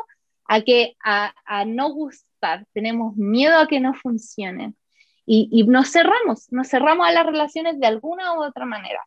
a, 0.46 0.62
que, 0.62 0.96
a, 1.04 1.64
no 1.66 1.90
gustar, 1.90 2.66
tenemos 2.72 3.16
miedo 3.16 3.58
a 3.58 3.66
que 3.66 3.80
no 3.80 3.94
funcionen. 3.94 4.76
Y, 5.24 5.48
y, 5.52 5.64
nos 5.64 5.90
cerramos, 5.92 6.50
nos 6.50 6.68
cerramos 6.68 7.06
a 7.06 7.12
las 7.12 7.26
relaciones 7.26 7.78
de 7.78 7.86
alguna 7.86 8.34
u 8.34 8.42
otra 8.42 8.66
manera. 8.66 9.00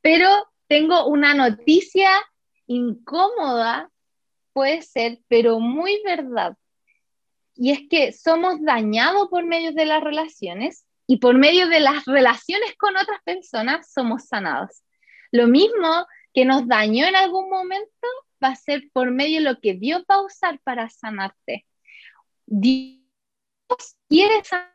Pero 0.00 0.28
tengo 0.66 1.06
una 1.06 1.34
noticia 1.34 2.10
incómoda, 2.66 3.90
puede 4.52 4.82
ser, 4.82 5.18
pero 5.28 5.60
muy 5.60 6.00
verdad. 6.04 6.56
Y 7.54 7.72
es 7.72 7.80
que 7.90 8.12
somos 8.12 8.62
dañados 8.62 9.28
por 9.28 9.44
medio 9.44 9.72
de 9.72 9.86
las 9.86 10.02
relaciones 10.02 10.84
y 11.06 11.16
por 11.16 11.36
medio 11.36 11.68
de 11.68 11.80
las 11.80 12.04
relaciones 12.04 12.76
con 12.76 12.96
otras 12.96 13.20
personas 13.24 13.90
somos 13.90 14.26
sanados. 14.26 14.82
Lo 15.32 15.48
mismo 15.48 16.06
que 16.34 16.44
nos 16.44 16.68
dañó 16.68 17.06
en 17.06 17.16
algún 17.16 17.50
momento 17.50 18.06
va 18.42 18.48
a 18.48 18.56
ser 18.56 18.88
por 18.92 19.10
medio 19.10 19.38
de 19.38 19.44
lo 19.44 19.60
que 19.60 19.74
Dios 19.74 20.04
va 20.08 20.16
a 20.16 20.22
usar 20.22 20.60
para 20.60 20.88
sanarte. 20.88 21.66
Dios 22.46 23.00
quiere 24.08 24.44
sanar. 24.44 24.74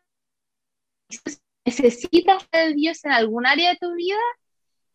Necesitas 1.66 2.50
de 2.52 2.74
Dios 2.74 3.06
en 3.06 3.12
algún 3.12 3.46
área 3.46 3.70
de 3.70 3.78
tu 3.78 3.94
vida, 3.94 4.20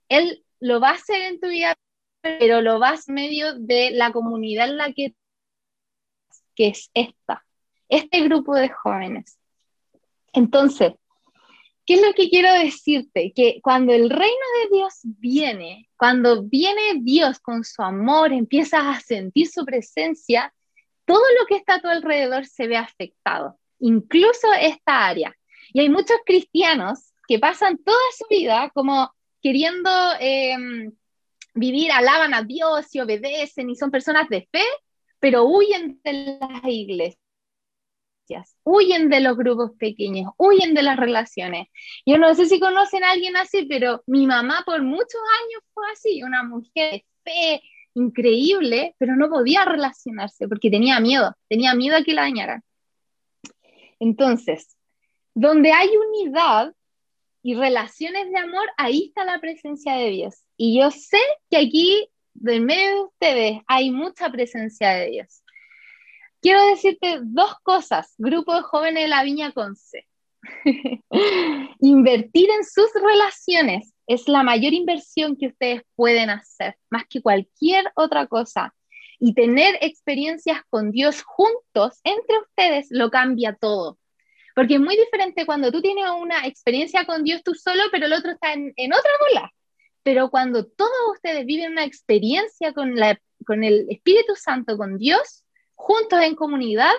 Él 0.09 0.45
lo 0.61 0.81
va 0.81 0.91
a 0.91 0.95
hacer 0.95 1.23
en 1.23 1.41
tu 1.41 1.49
vida, 1.49 1.77
pero 2.23 2.61
lo 2.61 2.79
vas 2.79 3.09
medio 3.09 3.55
de 3.55 3.91
la 3.93 4.13
comunidad 4.13 4.69
en 4.69 4.77
la 4.77 4.93
que, 4.93 5.15
que 6.55 6.69
es 6.69 6.91
esta, 6.95 7.45
este 7.89 8.21
grupo 8.23 8.55
de 8.55 8.69
jóvenes. 8.69 9.39
Entonces, 10.33 10.93
¿qué 11.87 11.95
es 11.95 12.03
lo 12.03 12.13
que 12.15 12.29
quiero 12.29 12.53
decirte? 12.53 13.33
Que 13.35 13.61
cuando 13.63 13.93
el 13.93 14.11
reino 14.11 14.47
de 14.63 14.77
Dios 14.77 15.01
viene, 15.03 15.89
cuando 15.97 16.43
viene 16.43 17.01
Dios 17.01 17.39
con 17.41 17.65
su 17.65 17.83
amor, 17.83 18.33
empiezas 18.33 18.83
a 18.85 19.01
sentir 19.01 19.49
su 19.49 19.65
presencia, 19.65 20.53
todo 21.05 21.23
lo 21.41 21.47
que 21.47 21.57
está 21.57 21.75
a 21.75 21.81
tu 21.81 21.89
alrededor 21.89 22.45
se 22.47 22.67
ve 22.67 22.77
afectado, 22.77 23.59
incluso 23.79 24.47
esta 24.61 25.07
área. 25.07 25.35
Y 25.73 25.81
hay 25.81 25.89
muchos 25.89 26.19
cristianos 26.25 27.13
que 27.27 27.39
pasan 27.39 27.79
toda 27.79 27.99
su 28.17 28.27
vida 28.29 28.71
como 28.75 29.11
queriendo 29.43 29.91
em, 30.21 30.93
vivir, 31.55 31.91
alaban 31.93 32.35
a 32.35 32.43
Dios 32.43 32.95
y 32.95 33.01
obedecen 33.01 33.71
y 33.71 33.77
son 33.77 33.91
personas 33.91 34.29
de 34.29 34.49
fe, 34.51 34.65
pero 35.19 35.45
huyen 35.45 36.01
de 36.05 36.39
las 36.41 36.65
iglesias, 36.65 37.19
huyen 38.63 39.09
de 39.09 39.21
los 39.21 39.37
grupos 39.37 39.73
pequeños, 39.79 40.33
huyen 40.37 40.75
de 40.75 40.83
las 40.83 40.97
relaciones. 40.97 41.69
Yo 42.07 42.19
no 42.19 42.35
sé 42.35 42.47
si 42.47 42.61
conocen 42.61 43.05
a 43.05 43.11
alguien 43.13 43.37
así, 43.37 43.67
pero 43.67 44.03
mi 44.07 44.27
mamá 44.27 44.63
por 44.65 44.83
muchos 44.83 45.21
años 45.43 45.63
fue 45.75 45.85
así, 45.93 46.23
una 46.23 46.43
mujer 46.43 46.93
de 46.93 47.05
fe 47.25 47.63
increíble, 47.95 48.95
pero 48.99 49.17
no 49.17 49.29
podía 49.29 49.65
relacionarse 49.65 50.47
porque 50.49 50.71
tenía 50.71 51.01
miedo, 51.01 51.35
tenía 51.49 51.75
miedo 51.75 51.97
a 51.97 52.05
que 52.05 52.15
la 52.15 52.23
dañaran. 52.23 52.63
Entonces, 53.99 54.77
donde 55.35 55.73
hay 55.73 55.89
unidad, 55.89 56.75
y 57.43 57.55
relaciones 57.55 58.31
de 58.31 58.39
amor, 58.39 58.67
ahí 58.77 59.07
está 59.09 59.25
la 59.25 59.41
presencia 59.41 59.95
de 59.95 60.11
Dios. 60.11 60.43
Y 60.57 60.79
yo 60.79 60.91
sé 60.91 61.21
que 61.51 61.59
aquí, 61.59 62.09
en 62.45 62.65
medio 62.65 62.89
de 62.89 63.01
ustedes, 63.03 63.61
hay 63.67 63.91
mucha 63.91 64.31
presencia 64.31 64.91
de 64.91 65.11
Dios. 65.11 65.43
Quiero 66.41 66.65
decirte 66.67 67.19
dos 67.23 67.55
cosas, 67.63 68.15
grupo 68.17 68.55
de 68.55 68.63
jóvenes 68.63 69.03
de 69.05 69.09
la 69.09 69.25
Viña 69.25 69.53
con 69.53 69.75
C. 69.77 70.07
Invertir 71.81 72.49
en 72.51 72.65
sus 72.65 72.91
relaciones 72.95 73.93
es 74.07 74.29
la 74.29 74.43
mayor 74.43 74.73
inversión 74.73 75.37
que 75.37 75.49
ustedes 75.49 75.83
pueden 75.97 76.31
hacer, 76.31 76.77
más 76.91 77.05
que 77.09 77.23
cualquier 77.23 77.91
otra 77.95 78.27
cosa. 78.27 78.75
Y 79.21 79.35
tener 79.35 79.77
experiencias 79.81 80.61
con 80.71 80.93
Dios 80.93 81.23
juntos 81.23 82.01
entre 82.05 82.39
ustedes 82.39 82.87
lo 82.91 83.11
cambia 83.11 83.57
todo. 83.61 83.99
Porque 84.59 84.75
es 84.75 84.81
muy 84.81 84.97
diferente 84.97 85.47
cuando 85.47 85.71
tú 85.71 85.81
tienes 85.81 86.05
una 86.21 86.45
experiencia 86.45 87.05
con 87.05 87.23
Dios 87.23 87.45
tú 87.45 87.55
solo, 87.55 87.81
pero 87.93 88.07
el 88.07 88.13
otro 88.13 88.33
está 88.33 88.55
en, 88.55 88.93
otra 88.93 89.11
bola. 89.21 89.53
Pero 90.03 90.31
cuando 90.31 90.67
todos 90.67 90.91
ustedes 91.15 91.47
viven 91.47 91.71
una 91.71 91.85
experiencia 91.85 92.73
con, 92.73 92.97
la, 92.97 93.21
con 93.47 93.63
el 93.63 93.87
Espíritu 93.89 94.35
Santo, 94.35 94.77
con 94.77 94.99
Dios, 94.99 95.45
juntos 95.77 96.21
en 96.23 96.35
comunidad, 96.35 96.91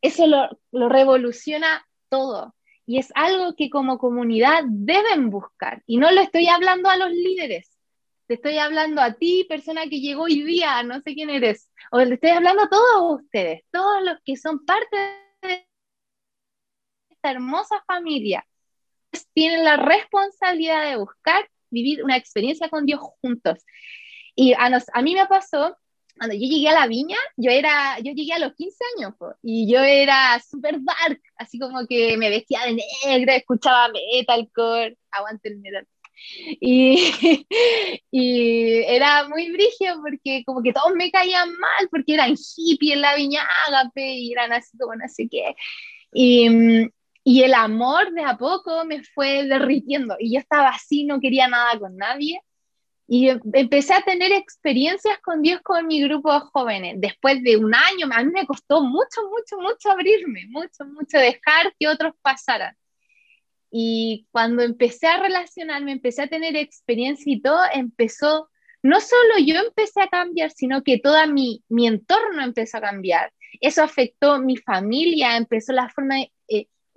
eso 0.00 0.28
lo, 0.28 0.48
lo 0.70 0.88
revoluciona 0.88 1.84
todo. 2.08 2.54
Y 2.86 3.00
es 3.00 3.10
algo 3.16 3.56
que 3.56 3.68
como 3.68 3.98
comunidad 3.98 4.62
deben 4.68 5.28
buscar. 5.28 5.82
Y 5.86 5.96
no 5.96 6.12
lo 6.12 6.20
estoy 6.20 6.46
hablando 6.46 6.88
a 6.88 6.96
los 6.96 7.10
líderes, 7.10 7.68
te 8.28 8.34
estoy 8.34 8.58
hablando 8.58 9.02
a 9.02 9.14
ti, 9.14 9.44
persona 9.48 9.88
que 9.88 9.98
llegó 9.98 10.22
hoy 10.22 10.44
día, 10.44 10.84
no 10.84 11.00
sé 11.00 11.14
quién 11.14 11.30
eres, 11.30 11.68
o 11.90 11.98
le 11.98 12.14
estoy 12.14 12.30
hablando 12.30 12.62
a 12.62 12.68
todos 12.68 13.22
ustedes, 13.22 13.62
todos 13.72 14.04
los 14.04 14.18
que 14.24 14.36
son 14.36 14.64
parte 14.64 14.96
de 17.22 17.30
hermosa 17.30 17.82
familia 17.86 18.46
tienen 19.34 19.64
la 19.64 19.76
responsabilidad 19.76 20.88
de 20.88 20.96
buscar 20.96 21.48
vivir 21.70 22.04
una 22.04 22.16
experiencia 22.16 22.68
con 22.68 22.86
Dios 22.86 23.00
juntos. 23.00 23.58
Y 24.34 24.54
a, 24.54 24.68
nos, 24.70 24.84
a 24.92 25.02
mí 25.02 25.14
me 25.14 25.26
pasó, 25.26 25.76
cuando 26.16 26.34
yo 26.34 26.46
llegué 26.46 26.68
a 26.68 26.80
la 26.80 26.86
viña, 26.86 27.16
yo 27.36 27.50
era, 27.50 27.98
yo 28.00 28.12
llegué 28.12 28.32
a 28.32 28.38
los 28.38 28.54
15 28.54 28.76
años, 28.96 29.14
y 29.42 29.70
yo 29.72 29.80
era 29.80 30.40
súper 30.40 30.78
dark, 30.82 31.20
así 31.36 31.58
como 31.58 31.86
que 31.86 32.16
me 32.16 32.30
vestía 32.30 32.60
de 32.66 32.82
negro, 33.06 33.32
escuchaba 33.32 33.88
metalcore, 33.88 34.96
aguante 35.10 35.48
el 35.48 35.58
metal. 35.58 35.86
Y, 36.60 36.96
y 38.10 38.82
era 38.86 39.26
muy 39.28 39.50
brígido 39.50 40.02
porque 40.02 40.42
como 40.44 40.62
que 40.62 40.74
todos 40.74 40.94
me 40.94 41.10
caían 41.10 41.48
mal 41.48 41.88
porque 41.90 42.12
eran 42.12 42.34
hippie 42.36 42.92
en 42.92 43.00
la 43.00 43.14
viña 43.14 43.48
ágape 43.66 44.16
y 44.16 44.32
eran 44.32 44.52
así 44.52 44.76
como 44.76 44.94
no 44.96 45.08
sé 45.08 45.28
qué. 45.30 45.54
Y, 46.12 46.90
y 47.30 47.44
el 47.44 47.54
amor 47.54 48.12
de 48.12 48.24
a 48.24 48.36
poco 48.36 48.84
me 48.84 49.04
fue 49.04 49.44
derritiendo 49.44 50.16
y 50.18 50.34
yo 50.34 50.40
estaba 50.40 50.70
así, 50.70 51.04
no 51.04 51.20
quería 51.20 51.46
nada 51.46 51.78
con 51.78 51.96
nadie. 51.96 52.40
Y 53.06 53.28
em, 53.28 53.40
empecé 53.52 53.94
a 53.94 54.02
tener 54.02 54.32
experiencias 54.32 55.16
con 55.20 55.40
Dios 55.40 55.60
con 55.62 55.86
mi 55.86 56.02
grupo 56.02 56.32
de 56.34 56.40
jóvenes. 56.40 56.96
Después 56.98 57.40
de 57.44 57.56
un 57.56 57.72
año, 57.72 58.08
a 58.10 58.24
mí 58.24 58.32
me 58.32 58.46
costó 58.46 58.82
mucho, 58.82 59.20
mucho, 59.30 59.58
mucho 59.60 59.92
abrirme, 59.92 60.46
mucho, 60.48 60.84
mucho 60.86 61.18
dejar 61.18 61.72
que 61.78 61.86
otros 61.86 62.14
pasaran. 62.20 62.74
Y 63.70 64.26
cuando 64.32 64.64
empecé 64.64 65.06
a 65.06 65.22
relacionarme, 65.22 65.92
empecé 65.92 66.22
a 66.22 66.26
tener 66.26 66.56
experiencia 66.56 67.32
y 67.32 67.40
todo, 67.40 67.60
empezó, 67.72 68.50
no 68.82 69.00
solo 69.00 69.38
yo 69.46 69.54
empecé 69.54 70.02
a 70.02 70.08
cambiar, 70.08 70.50
sino 70.50 70.82
que 70.82 70.98
todo 70.98 71.24
mi, 71.28 71.62
mi 71.68 71.86
entorno 71.86 72.42
empezó 72.42 72.78
a 72.78 72.80
cambiar. 72.80 73.32
Eso 73.60 73.84
afectó 73.84 74.40
mi 74.40 74.56
familia, 74.56 75.36
empezó 75.36 75.72
la 75.72 75.88
forma 75.90 76.16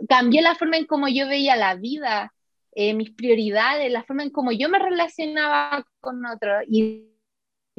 cambió 0.07 0.41
la 0.41 0.55
forma 0.55 0.77
en 0.77 0.85
cómo 0.85 1.07
yo 1.07 1.27
veía 1.27 1.55
la 1.55 1.75
vida, 1.75 2.33
eh, 2.75 2.93
mis 2.93 3.11
prioridades, 3.11 3.91
la 3.91 4.03
forma 4.03 4.23
en 4.23 4.31
cómo 4.31 4.51
yo 4.51 4.69
me 4.69 4.79
relacionaba 4.79 5.85
con 5.99 6.25
otros 6.25 6.63
y 6.67 7.09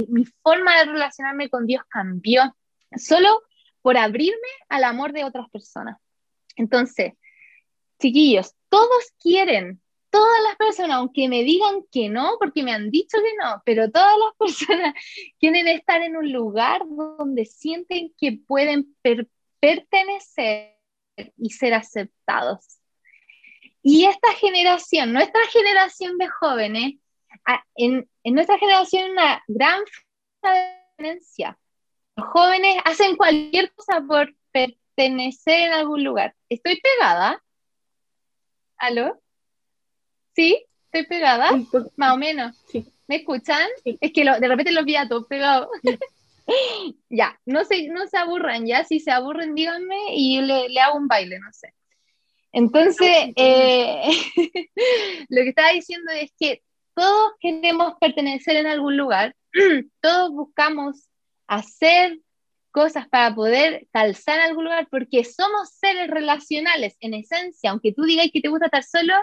mi 0.09 0.25
forma 0.43 0.79
de 0.79 0.87
relacionarme 0.87 1.49
con 1.49 1.67
Dios 1.67 1.83
cambió 1.89 2.55
solo 2.97 3.43
por 3.83 3.97
abrirme 3.97 4.49
al 4.69 4.85
amor 4.85 5.13
de 5.13 5.25
otras 5.25 5.49
personas. 5.51 5.99
Entonces, 6.57 7.13
chiquillos, 8.01 8.55
todos 8.69 9.13
quieren, 9.21 9.81
todas 10.11 10.43
las 10.45 10.57
personas, 10.57 10.97
aunque 10.97 11.29
me 11.29 11.43
digan 11.43 11.83
que 11.91 12.09
no, 12.09 12.37
porque 12.39 12.63
me 12.63 12.73
han 12.73 12.91
dicho 12.91 13.19
que 13.19 13.35
no, 13.43 13.63
pero 13.65 13.91
todas 13.91 14.17
las 14.19 14.35
personas 14.39 14.95
quieren 15.39 15.69
estar 15.69 16.03
en 16.03 16.17
un 16.17 16.33
lugar 16.33 16.83
donde 16.89 17.45
sienten 17.47 18.13
que 18.17 18.39
pueden 18.47 18.95
pertenecer 19.61 20.75
y 21.37 21.51
ser 21.51 21.75
aceptados. 21.75 22.79
Y 23.83 24.07
esta 24.07 24.33
generación, 24.35 25.13
nuestra 25.13 25.41
generación 25.53 26.17
de 26.19 26.29
jóvenes, 26.29 26.95
en, 27.77 28.09
en 28.23 28.35
nuestra 28.35 28.59
generación 28.59 29.11
una 29.11 29.43
gran 29.47 29.83
diferencia. 30.97 31.59
Los 32.17 32.29
jóvenes 32.29 32.77
hacen 32.85 33.17
cualquier 33.17 33.73
cosa 33.75 34.03
por 34.07 34.35
pertenecer 34.53 35.69
en 35.69 35.73
algún 35.73 36.05
lugar. 36.05 36.35
¿Estoy 36.49 36.81
pegada? 36.81 37.43
¿Aló? 38.77 39.21
¿Sí? 40.35 40.65
¿Estoy 40.87 41.07
pegada? 41.07 41.51
Más 41.97 42.13
o 42.13 42.17
menos. 42.17 42.57
¿Me 43.07 43.17
escuchan? 43.17 43.69
Es 43.85 44.13
que 44.13 44.25
de 44.25 44.49
repente 44.49 44.73
los 44.73 44.85
vi 44.85 44.97
a 44.97 45.09
todos 45.09 45.27
pegados. 45.27 45.69
ya, 47.09 47.39
no 47.47 47.65
se, 47.65 47.89
no 47.89 48.07
se 48.07 48.17
aburran, 48.17 48.67
ya, 48.67 48.85
si 48.85 49.01
se 49.01 49.11
aburren, 49.11 49.55
díganme 49.55 49.97
y 50.11 50.41
le, 50.41 50.69
le 50.69 50.81
hago 50.81 50.99
un 50.99 51.09
baile, 51.09 51.39
no 51.39 51.53
sé. 51.53 51.75
Entonces, 52.53 53.33
eh, 53.37 54.03
lo 55.29 55.43
que 55.43 55.49
estaba 55.49 55.71
diciendo 55.71 56.13
es 56.13 56.33
que 56.39 56.63
todos 56.95 57.33
queremos 57.41 57.95
pertenecer 58.01 58.57
en 58.57 58.67
algún 58.67 58.97
lugar, 58.97 59.35
todos 60.01 60.31
buscamos 60.31 61.09
hacer 61.47 62.21
cosas 62.71 63.09
para 63.09 63.35
poder 63.35 63.87
calzar 63.93 64.39
en 64.39 64.47
algún 64.47 64.65
lugar, 64.65 64.89
porque 64.91 65.25
somos 65.25 65.71
seres 65.71 66.09
relacionales 66.09 66.97
en 67.01 67.15
esencia, 67.15 67.71
aunque 67.71 67.93
tú 67.93 68.03
digas 68.05 68.29
que 68.33 68.41
te 68.41 68.49
gusta 68.49 68.67
estar 68.67 68.85
solo, 68.85 69.15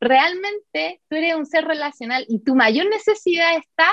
realmente 0.00 1.00
tú 1.08 1.16
eres 1.16 1.34
un 1.34 1.46
ser 1.46 1.64
relacional 1.64 2.24
y 2.28 2.40
tu 2.40 2.54
mayor 2.54 2.86
necesidad 2.88 3.56
está 3.56 3.90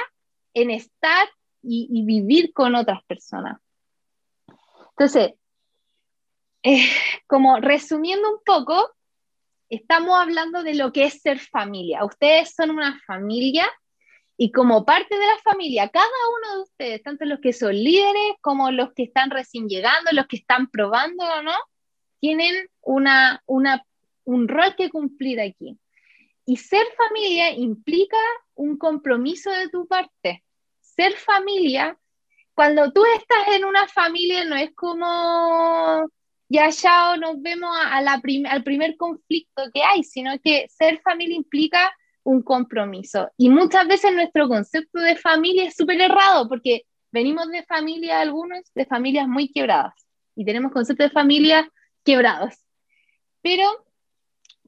en 0.54 0.72
estar 0.72 1.28
y, 1.64 2.04
vivir 2.06 2.54
con 2.54 2.76
otras 2.76 3.04
personas. 3.06 3.60
Entonces, 4.92 5.34
eh, 6.64 6.86
como 7.28 7.60
resumiendo 7.60 8.30
un 8.30 8.40
poco, 8.46 8.92
estamos 9.70 10.20
hablando 10.20 10.64
de 10.64 10.76
lo 10.76 10.92
que 10.92 11.06
es 11.06 11.22
ser 11.22 11.40
familia. 11.40 12.06
Ustedes 12.06 12.54
son 12.54 12.70
una 12.70 13.00
familia 13.08 13.66
y 14.38 14.52
como 14.52 14.86
parte 14.86 15.18
de 15.18 15.26
la 15.26 15.38
familia, 15.44 15.90
cada 15.90 16.06
uno 16.06 16.56
de 16.56 16.64
ustedes, 16.64 17.04
tanto 17.04 17.26
los 17.26 17.40
que 17.40 17.54
son 17.54 17.76
líderes 17.76 18.34
como 18.42 18.72
los 18.72 18.94
que 18.94 19.04
están 19.04 19.30
recién 19.30 19.68
llegando, 19.68 20.12
los 20.12 20.28
que 20.28 20.38
están 20.38 20.68
probando 20.68 21.24
o 21.24 21.42
no, 21.44 21.56
tienen 22.20 22.68
una, 22.82 23.42
una, 23.46 23.86
un 24.26 24.48
rol 24.48 24.76
que 24.76 24.90
cumplir 24.90 25.40
aquí. 25.40 25.78
Y 26.46 26.58
ser 26.58 26.86
familia 26.98 27.52
implica 27.52 28.18
un 28.56 28.78
compromiso 28.78 29.52
de 29.52 29.70
tu 29.70 29.88
parte. 29.88 30.43
Ser 30.96 31.14
familia, 31.14 31.98
cuando 32.54 32.92
tú 32.92 33.04
estás 33.18 33.56
en 33.56 33.66
una 33.66 33.88
familia, 33.88 34.46
no 34.46 34.56
es 34.56 34.74
como 34.76 36.10
ya 36.50 36.70
ya 36.70 37.18
nos 37.18 37.42
vemos 37.42 37.76
al 37.76 38.64
primer 38.64 38.96
conflicto 38.96 39.64
que 39.74 39.82
hay, 39.82 40.04
sino 40.04 40.38
que 40.44 40.68
ser 40.70 41.02
familia 41.02 41.36
implica 41.36 41.92
un 42.24 42.44
compromiso. 42.44 43.32
Y 43.38 43.50
muchas 43.50 43.88
veces 43.88 44.14
nuestro 44.14 44.48
concepto 44.48 45.00
de 45.00 45.16
familia 45.16 45.66
es 45.66 45.76
súper 45.76 46.00
errado 46.00 46.48
porque 46.48 46.84
venimos 47.12 47.50
de 47.50 47.64
familias, 47.64 48.22
algunos, 48.22 48.60
de 48.76 48.86
familias 48.86 49.28
muy 49.28 49.52
quebradas 49.52 49.94
y 50.36 50.46
tenemos 50.46 50.72
conceptos 50.72 51.08
de 51.08 51.14
familia 51.14 51.70
quebrados. 52.04 52.54
Pero 53.42 53.68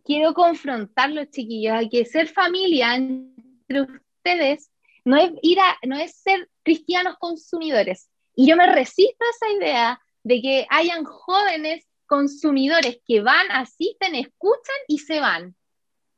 quiero 0.03 0.33
confrontarlos, 0.33 1.29
chiquillos, 1.29 1.73
a 1.75 1.87
que 1.87 2.05
ser 2.05 2.27
familia 2.27 2.95
entre 2.95 3.81
ustedes 3.81 4.71
no 5.05 5.17
es, 5.17 5.31
ir 5.41 5.59
a, 5.59 5.77
no 5.83 5.97
es 5.97 6.15
ser 6.15 6.49
cristianos 6.63 7.15
consumidores. 7.19 8.09
Y 8.35 8.47
yo 8.47 8.57
me 8.57 8.67
resisto 8.67 9.23
a 9.23 9.29
esa 9.29 9.57
idea 9.57 10.01
de 10.23 10.41
que 10.41 10.67
hayan 10.69 11.05
jóvenes 11.05 11.87
consumidores 12.07 12.99
que 13.07 13.21
van, 13.21 13.49
asisten, 13.51 14.15
escuchan 14.15 14.75
y 14.87 14.99
se 14.99 15.19
van. 15.19 15.55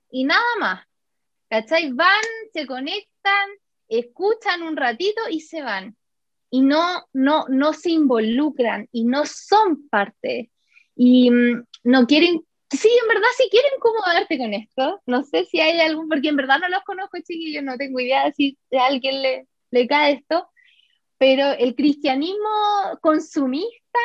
Y 0.10 0.24
nada 0.24 0.56
más. 0.60 0.86
¿Cachai? 1.50 1.92
Van, 1.94 2.24
se 2.54 2.66
conectan, 2.66 3.50
escuchan 3.88 4.64
un 4.64 4.76
ratito 4.76 5.22
y 5.30 5.42
se 5.42 5.62
van. 5.62 5.96
Y 6.50 6.62
no, 6.62 7.06
no, 7.14 7.46
no 7.50 7.74
se 7.74 7.92
involucran 7.92 8.88
y 8.92 9.04
no 9.04 9.26
son 9.26 9.88
parte. 9.90 10.50
Y 10.96 11.30
mm, 11.30 11.66
no 11.84 12.08
quieren, 12.08 12.46
sí, 12.70 12.90
en 13.02 13.08
verdad 13.08 13.28
sí 13.38 13.48
quieren 13.50 13.72
incomodarte 13.78 14.38
con 14.38 14.54
esto. 14.54 15.02
No 15.06 15.24
sé 15.24 15.46
si 15.46 15.60
hay 15.60 15.80
algún, 15.80 16.10
porque 16.10 16.30
en 16.30 16.36
verdad 16.36 16.60
no 16.60 16.70
los 16.70 16.84
conozco, 16.84 17.18
chiquillos, 17.20 17.64
no 17.64 17.78
tengo 17.78 18.00
idea 18.00 18.26
de 18.26 18.34
si 18.34 18.58
a 18.78 18.86
alguien 18.86 19.22
le, 19.22 19.48
le 19.72 19.88
cae 19.88 20.14
esto. 20.14 20.48
Pero 21.18 21.52
el 21.52 21.76
cristianismo 21.76 23.00
consumista 23.02 24.00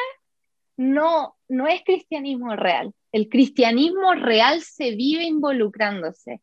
no, 0.76 1.36
no 1.48 1.66
es 1.66 1.82
cristianismo 1.84 2.56
real. 2.56 2.94
El 3.12 3.28
cristianismo 3.28 4.14
real 4.14 4.62
se 4.62 4.92
vive 4.92 5.24
involucrándose. 5.24 6.40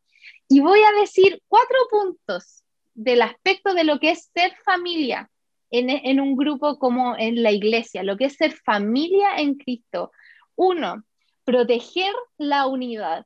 Y 0.47 0.59
voy 0.59 0.79
a 0.81 0.99
decir 0.99 1.41
cuatro 1.47 1.77
puntos 1.89 2.63
del 2.93 3.21
aspecto 3.21 3.73
de 3.73 3.83
lo 3.83 3.99
que 3.99 4.11
es 4.11 4.29
ser 4.33 4.53
familia 4.63 5.29
en, 5.71 6.19
un 6.19 6.35
grupo 6.35 6.79
como 6.79 7.15
en 7.17 7.43
la 7.43 7.51
iglesia, 7.51 8.03
lo 8.03 8.17
que 8.17 8.25
es 8.25 8.35
ser 8.35 8.53
familia 8.53 9.37
en 9.37 9.55
Cristo. 9.55 10.11
Uno, 10.55 11.03
proteger 11.49 12.13
la 12.37 12.67
unidad. 12.67 13.25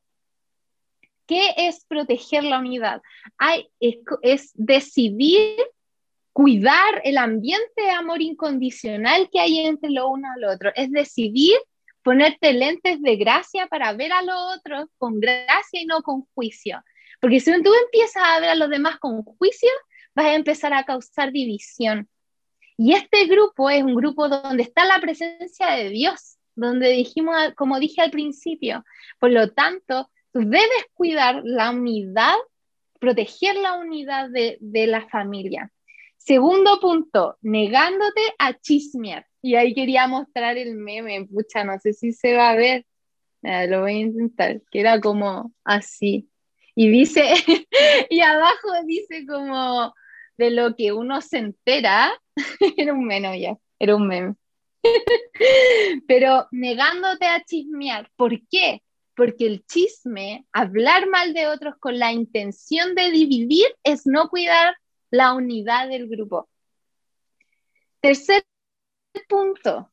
¿Qué 1.27 1.53
es 1.57 1.83
proteger 1.85 2.45
la 2.45 2.59
unidad? 2.59 3.01
Es, 4.21 4.51
decidir 4.53 5.57
cuidar 6.31 7.01
el 7.03 7.17
ambiente 7.17 7.81
de 7.81 7.89
amor 7.89 8.21
incondicional 8.21 9.29
que 9.29 9.41
hay 9.41 9.59
entre 9.59 9.89
lo 9.89 10.07
uno 10.07 10.29
lo 10.37 10.53
otro. 10.53 10.71
Es 10.73 10.89
decidir 10.89 11.57
ponerte 12.01 12.53
lentes 12.53 13.01
de 13.01 13.17
gracia 13.17 13.67
para 13.67 13.91
ver 13.91 14.13
a 14.13 14.21
los 14.21 14.61
con 14.97 15.19
gracia 15.19 15.81
y 15.81 15.85
no 15.85 16.01
con 16.01 16.25
juicio. 16.33 16.81
Porque 17.19 17.41
si 17.41 17.51
tú 17.61 17.73
empiezas 17.73 18.23
a 18.23 18.39
ver 18.39 18.51
a 18.51 18.55
los 18.55 18.69
demás 18.69 18.99
con 18.99 19.21
juicio, 19.23 19.69
vas 20.15 20.27
a 20.27 20.35
empezar 20.35 20.73
a 20.73 20.85
causar 20.85 21.33
división. 21.33 22.07
Y 22.77 22.93
este 22.93 23.25
grupo 23.25 23.69
es 23.69 23.83
un 23.83 23.95
grupo 23.95 24.29
donde 24.29 24.63
está 24.63 24.85
la 24.85 25.01
presencia 25.01 25.71
de 25.71 25.89
Dios, 25.89 26.37
donde 26.55 26.89
dijimos, 26.89 27.35
como 27.55 27.79
dije 27.79 28.01
al 28.01 28.11
principio, 28.11 28.83
por 29.19 29.31
lo 29.31 29.51
tanto, 29.51 30.09
debes 30.33 30.85
cuidar 30.93 31.41
la 31.43 31.71
unidad, 31.71 32.35
proteger 32.99 33.55
la 33.55 33.73
unidad 33.73 34.29
de, 34.29 34.57
de 34.59 34.87
la 34.87 35.07
familia. 35.07 35.71
Segundo 36.17 36.79
punto, 36.79 37.37
negándote 37.41 38.21
a 38.39 38.53
chismear. 38.53 39.27
Y 39.41 39.55
ahí 39.55 39.73
quería 39.73 40.07
mostrar 40.07 40.57
el 40.57 40.75
meme, 40.75 41.25
pucha, 41.25 41.65
no 41.65 41.77
sé 41.79 41.91
si 41.91 42.13
se 42.13 42.33
va 42.35 42.51
a 42.51 42.55
ver. 42.55 42.85
lo 43.41 43.81
voy 43.81 43.91
a 43.91 43.99
intentar, 43.99 44.61
que 44.71 44.79
era 44.79 45.01
como 45.01 45.53
así. 45.65 46.29
Y 46.75 46.89
dice, 46.89 47.25
y 48.09 48.21
abajo 48.21 48.69
dice 48.85 49.25
como 49.27 49.93
de 50.37 50.51
lo 50.51 50.75
que 50.77 50.93
uno 50.93 51.19
se 51.19 51.39
entera, 51.39 52.13
era 52.77 52.93
un 52.93 53.05
meme 53.05 53.41
ya, 53.41 53.57
era 53.77 53.95
un 53.97 54.07
meme. 54.07 54.35
Pero 56.07 56.47
negándote 56.51 57.25
a 57.25 57.43
chismear, 57.43 58.09
¿por 58.15 58.39
qué? 58.49 58.83
Porque 59.15 59.45
el 59.45 59.65
chisme, 59.65 60.45
hablar 60.51 61.07
mal 61.07 61.33
de 61.33 61.47
otros 61.47 61.75
con 61.79 61.99
la 61.99 62.11
intención 62.11 62.95
de 62.95 63.11
dividir, 63.11 63.67
es 63.83 64.05
no 64.05 64.29
cuidar 64.29 64.75
la 65.09 65.33
unidad 65.33 65.87
del 65.89 66.07
grupo. 66.07 66.49
Tercer 68.01 68.43
punto, 69.29 69.91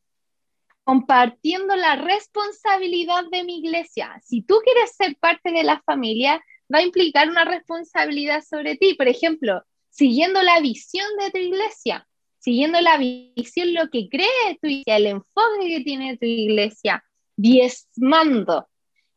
compartiendo 0.84 1.76
la 1.76 1.96
responsabilidad 1.96 3.24
de 3.30 3.44
mi 3.44 3.58
iglesia. 3.58 4.20
Si 4.24 4.42
tú 4.42 4.56
quieres 4.64 4.96
ser 4.96 5.16
parte 5.16 5.52
de 5.52 5.62
la 5.62 5.80
familia, 5.82 6.42
va 6.72 6.78
a 6.78 6.82
implicar 6.82 7.28
una 7.28 7.44
responsabilidad 7.44 8.42
sobre 8.42 8.76
ti. 8.76 8.94
Por 8.94 9.08
ejemplo, 9.08 9.62
siguiendo 9.90 10.42
la 10.42 10.60
visión 10.60 11.06
de 11.18 11.30
tu 11.30 11.38
iglesia, 11.38 12.08
siguiendo 12.40 12.80
la 12.80 12.96
visión, 12.98 13.72
lo 13.74 13.88
que 13.90 14.08
cree 14.08 14.58
tu 14.60 14.66
iglesia, 14.66 14.96
el 14.96 15.06
enfoque 15.06 15.68
que 15.68 15.80
tiene 15.84 16.16
tu 16.16 16.26
iglesia, 16.26 17.04
diezmando. 17.36 18.68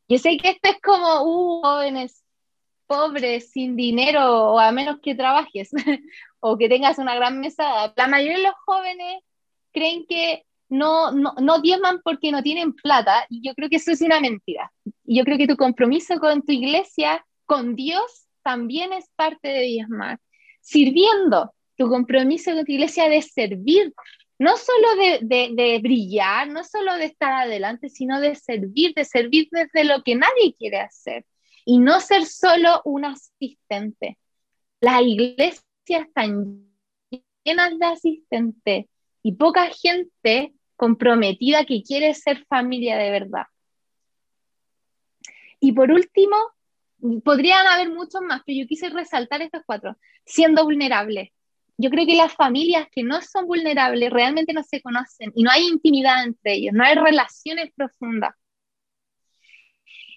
Yo 0.07 0.19
sé 0.19 0.37
que 0.37 0.49
esto 0.49 0.69
es 0.69 0.81
como, 0.81 1.23
uh, 1.23 1.61
jóvenes 1.61 2.23
pobres, 2.85 3.49
sin 3.51 3.75
dinero, 3.75 4.51
o 4.51 4.59
a 4.59 4.71
menos 4.71 4.99
que 5.01 5.15
trabajes, 5.15 5.71
o 6.39 6.57
que 6.57 6.69
tengas 6.69 6.99
una 6.99 7.15
gran 7.15 7.39
mesa. 7.39 7.93
La 7.95 8.07
mayoría 8.07 8.37
de 8.37 8.43
los 8.43 8.55
jóvenes 8.65 9.23
creen 9.71 10.05
que 10.07 10.45
no, 10.69 11.11
no, 11.11 11.33
no 11.39 11.59
diezman 11.59 12.01
porque 12.03 12.31
no 12.31 12.43
tienen 12.43 12.73
plata, 12.73 13.25
y 13.29 13.41
yo 13.47 13.53
creo 13.55 13.69
que 13.69 13.77
eso 13.77 13.91
es 13.91 14.01
una 14.01 14.19
mentira. 14.19 14.71
Yo 15.05 15.23
creo 15.23 15.37
que 15.37 15.47
tu 15.47 15.57
compromiso 15.57 16.19
con 16.19 16.43
tu 16.43 16.51
iglesia 16.51 17.25
con 17.45 17.75
Dios 17.75 18.27
también 18.43 18.93
es 18.93 19.09
parte 19.15 19.47
de 19.47 19.61
diezmar. 19.61 20.19
Sirviendo, 20.61 21.53
tu 21.83 21.89
compromiso 21.89 22.53
con 22.53 22.65
tu 22.65 22.71
iglesia 22.71 23.09
de 23.09 23.21
servir, 23.21 23.93
no 24.39 24.55
solo 24.55 24.87
de, 25.21 25.79
brillar, 25.81 26.47
no 26.47 26.63
solo 26.63 26.95
de 26.95 27.05
estar 27.05 27.33
adelante, 27.33 27.89
sino 27.89 28.21
de 28.21 28.35
servir, 28.35 28.93
de 28.93 29.03
servir 29.05 29.49
desde 29.51 29.83
lo 29.83 30.01
que 30.03 30.15
nadie 30.15 30.55
quiere 30.57 30.79
hacer 30.79 31.25
y 31.65 31.79
no 31.79 31.99
ser 31.99 32.25
solo 32.25 32.81
un 32.85 33.05
asistente. 33.05 34.17
Las 34.79 35.01
iglesias 35.01 35.63
están 35.87 36.69
llenas 37.43 37.77
de 37.77 37.85
asistentes 37.85 38.85
y 39.21 39.33
poca 39.33 39.69
gente 39.69 40.53
comprometida 40.75 41.65
que 41.65 41.83
quiere 41.83 42.13
ser 42.13 42.45
familia 42.45 42.97
de 42.97 43.11
verdad. 43.11 43.45
Y 45.59 45.71
por 45.73 45.91
último, 45.91 46.35
podrían 47.23 47.67
haber 47.67 47.89
muchos 47.89 48.21
más, 48.21 48.41
pero 48.45 48.59
yo 48.59 48.67
quise 48.67 48.89
resaltar 48.89 49.41
estos 49.41 49.63
cuatro, 49.65 49.97
siendo 50.25 50.63
vulnerables. 50.63 51.29
Yo 51.77 51.89
creo 51.89 52.05
que 52.05 52.15
las 52.15 52.33
familias 52.33 52.87
que 52.91 53.03
no 53.03 53.21
son 53.21 53.47
vulnerables 53.47 54.11
realmente 54.11 54.53
no 54.53 54.63
se 54.63 54.81
conocen 54.81 55.31
y 55.35 55.43
no 55.43 55.51
hay 55.51 55.67
intimidad 55.67 56.23
entre 56.23 56.53
ellos, 56.53 56.73
no 56.73 56.83
hay 56.83 56.95
relaciones 56.95 57.71
profundas. 57.75 58.35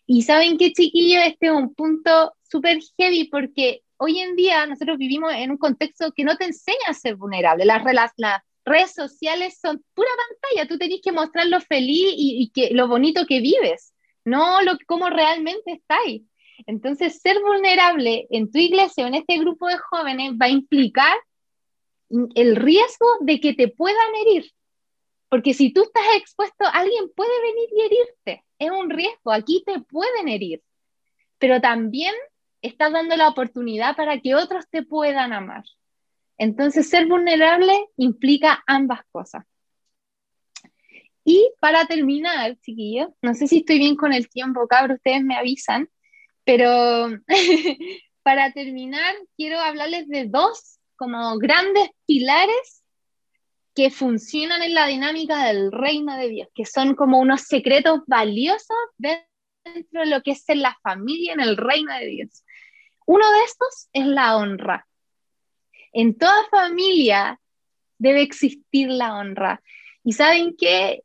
Y 0.07 0.23
saben 0.23 0.57
qué, 0.57 0.73
chiquillos, 0.73 1.25
este 1.25 1.47
es 1.47 1.53
un 1.53 1.75
punto 1.75 2.35
súper 2.42 2.79
heavy 2.97 3.25
porque 3.25 3.83
hoy 3.97 4.21
en 4.21 4.37
día 4.37 4.66
nosotros 4.66 4.99
vivimos 4.99 5.33
en 5.33 5.51
un 5.51 5.57
contexto 5.57 6.12
que 6.12 6.25
no 6.25 6.37
te 6.37 6.45
enseña 6.45 6.88
a 6.88 6.95
ser 6.95 7.16
vulnerable. 7.16 7.64
Las, 7.64 7.83
las 8.16 8.42
redes 8.64 8.92
sociales 8.92 9.59
son 9.61 9.83
pura 9.95 10.09
pantalla, 10.29 10.69
tú 10.69 10.79
tenés 10.79 11.01
que 11.03 11.12
mostrar 11.12 11.47
lo 11.47 11.61
feliz 11.61 12.12
y, 12.16 12.51
que, 12.55 12.71
lo 12.73 12.88
bonito 12.88 13.27
que 13.27 13.40
vives, 13.40 13.95
no 14.25 14.62
lo, 14.62 14.77
cómo 14.87 15.09
realmente 15.09 15.73
estáis. 15.73 16.23
Entonces, 16.66 17.21
ser 17.21 17.40
vulnerable 17.40 18.27
en 18.31 18.51
tu 18.51 18.59
iglesia 18.59 19.05
o 19.05 19.09
en 19.09 19.14
este 19.14 19.38
grupo 19.38 19.69
de 19.69 19.77
jóvenes 19.79 20.33
va 20.33 20.47
a 20.47 20.51
implicar 20.51 21.14
el 22.11 22.57
riesgo 22.57 23.07
de 23.21 23.40
que 23.40 23.55
te 23.55 23.69
puedan 23.69 24.14
herir. 24.23 24.53
Porque 25.29 25.55
si 25.55 25.73
tú 25.73 25.83
estás 25.83 26.05
expuesto, 26.16 26.64
alguien 26.73 27.11
puede 27.14 27.42
venir 27.42 27.69
y 27.73 27.81
herirte. 27.83 28.45
Es 28.59 28.71
un 28.71 28.90
riesgo, 28.90 29.33
aquí 29.33 29.62
te 29.66 29.81
pueden 29.81 30.29
herir. 30.29 30.62
pero 31.38 31.61
también 31.61 32.14
estás 32.62 32.92
dando 32.92 33.16
la 33.16 33.29
oportunidad 33.29 33.97
para 33.97 34.21
que 34.21 34.35
otros 34.35 34.66
te 34.71 34.83
puedan 34.83 35.33
amar. 35.33 35.64
Entonces, 36.38 36.88
ser 36.88 37.07
vulnerable 37.07 37.73
implica 37.97 38.62
ambas 38.66 39.01
cosas. 39.11 39.45
Y 41.25 41.51
para 41.61 41.87
terminar, 41.87 42.57
chiquillos, 42.61 43.09
no 43.21 43.35
sé 43.35 43.49
si 43.49 43.59
estoy 43.59 43.79
bien 43.79 43.97
con 43.97 44.12
el 44.12 44.29
tiempo, 44.29 44.69
cabros, 44.69 44.97
ustedes 44.97 45.23
me 45.25 45.37
avisan, 45.37 45.88
pero 46.45 47.09
para 48.23 48.53
terminar, 48.53 49.14
quiero 49.37 49.59
hablarles 49.59 50.09
de 50.09 50.27
dos 50.27 50.76
como 50.97 51.39
grandes 51.39 51.91
pilares 52.07 52.83
que 53.75 53.91
funcionan 53.91 54.63
en 54.63 54.75
la 54.75 54.87
dinámica 54.87 55.45
del 55.45 55.71
reino 55.71 56.17
de 56.17 56.29
Dios, 56.29 56.49
que 56.55 56.65
son 56.65 56.95
como 56.95 57.21
unos 57.21 57.43
secretos 57.43 58.01
valiosos 58.07 58.77
dentro 58.97 60.01
de 60.01 60.07
lo 60.07 60.23
que 60.23 60.33
es 60.33 60.49
en 60.49 60.63
la 60.63 60.77
familia, 60.83 61.35
en 61.35 61.41
el 61.41 61.57
reino 61.57 61.93
de 61.95 62.07
Dios. 62.07 62.45
Uno 63.07 63.31
de 63.31 63.45
estos 63.45 63.89
es 63.93 64.07
la 64.07 64.37
honra. 64.37 64.87
En 65.93 66.17
toda 66.17 66.49
familia 66.51 67.39
debe 67.99 68.23
existir 68.23 68.89
la 68.89 69.15
honra. 69.15 69.63
Y 70.03 70.13
saben 70.13 70.57
qué, 70.57 71.03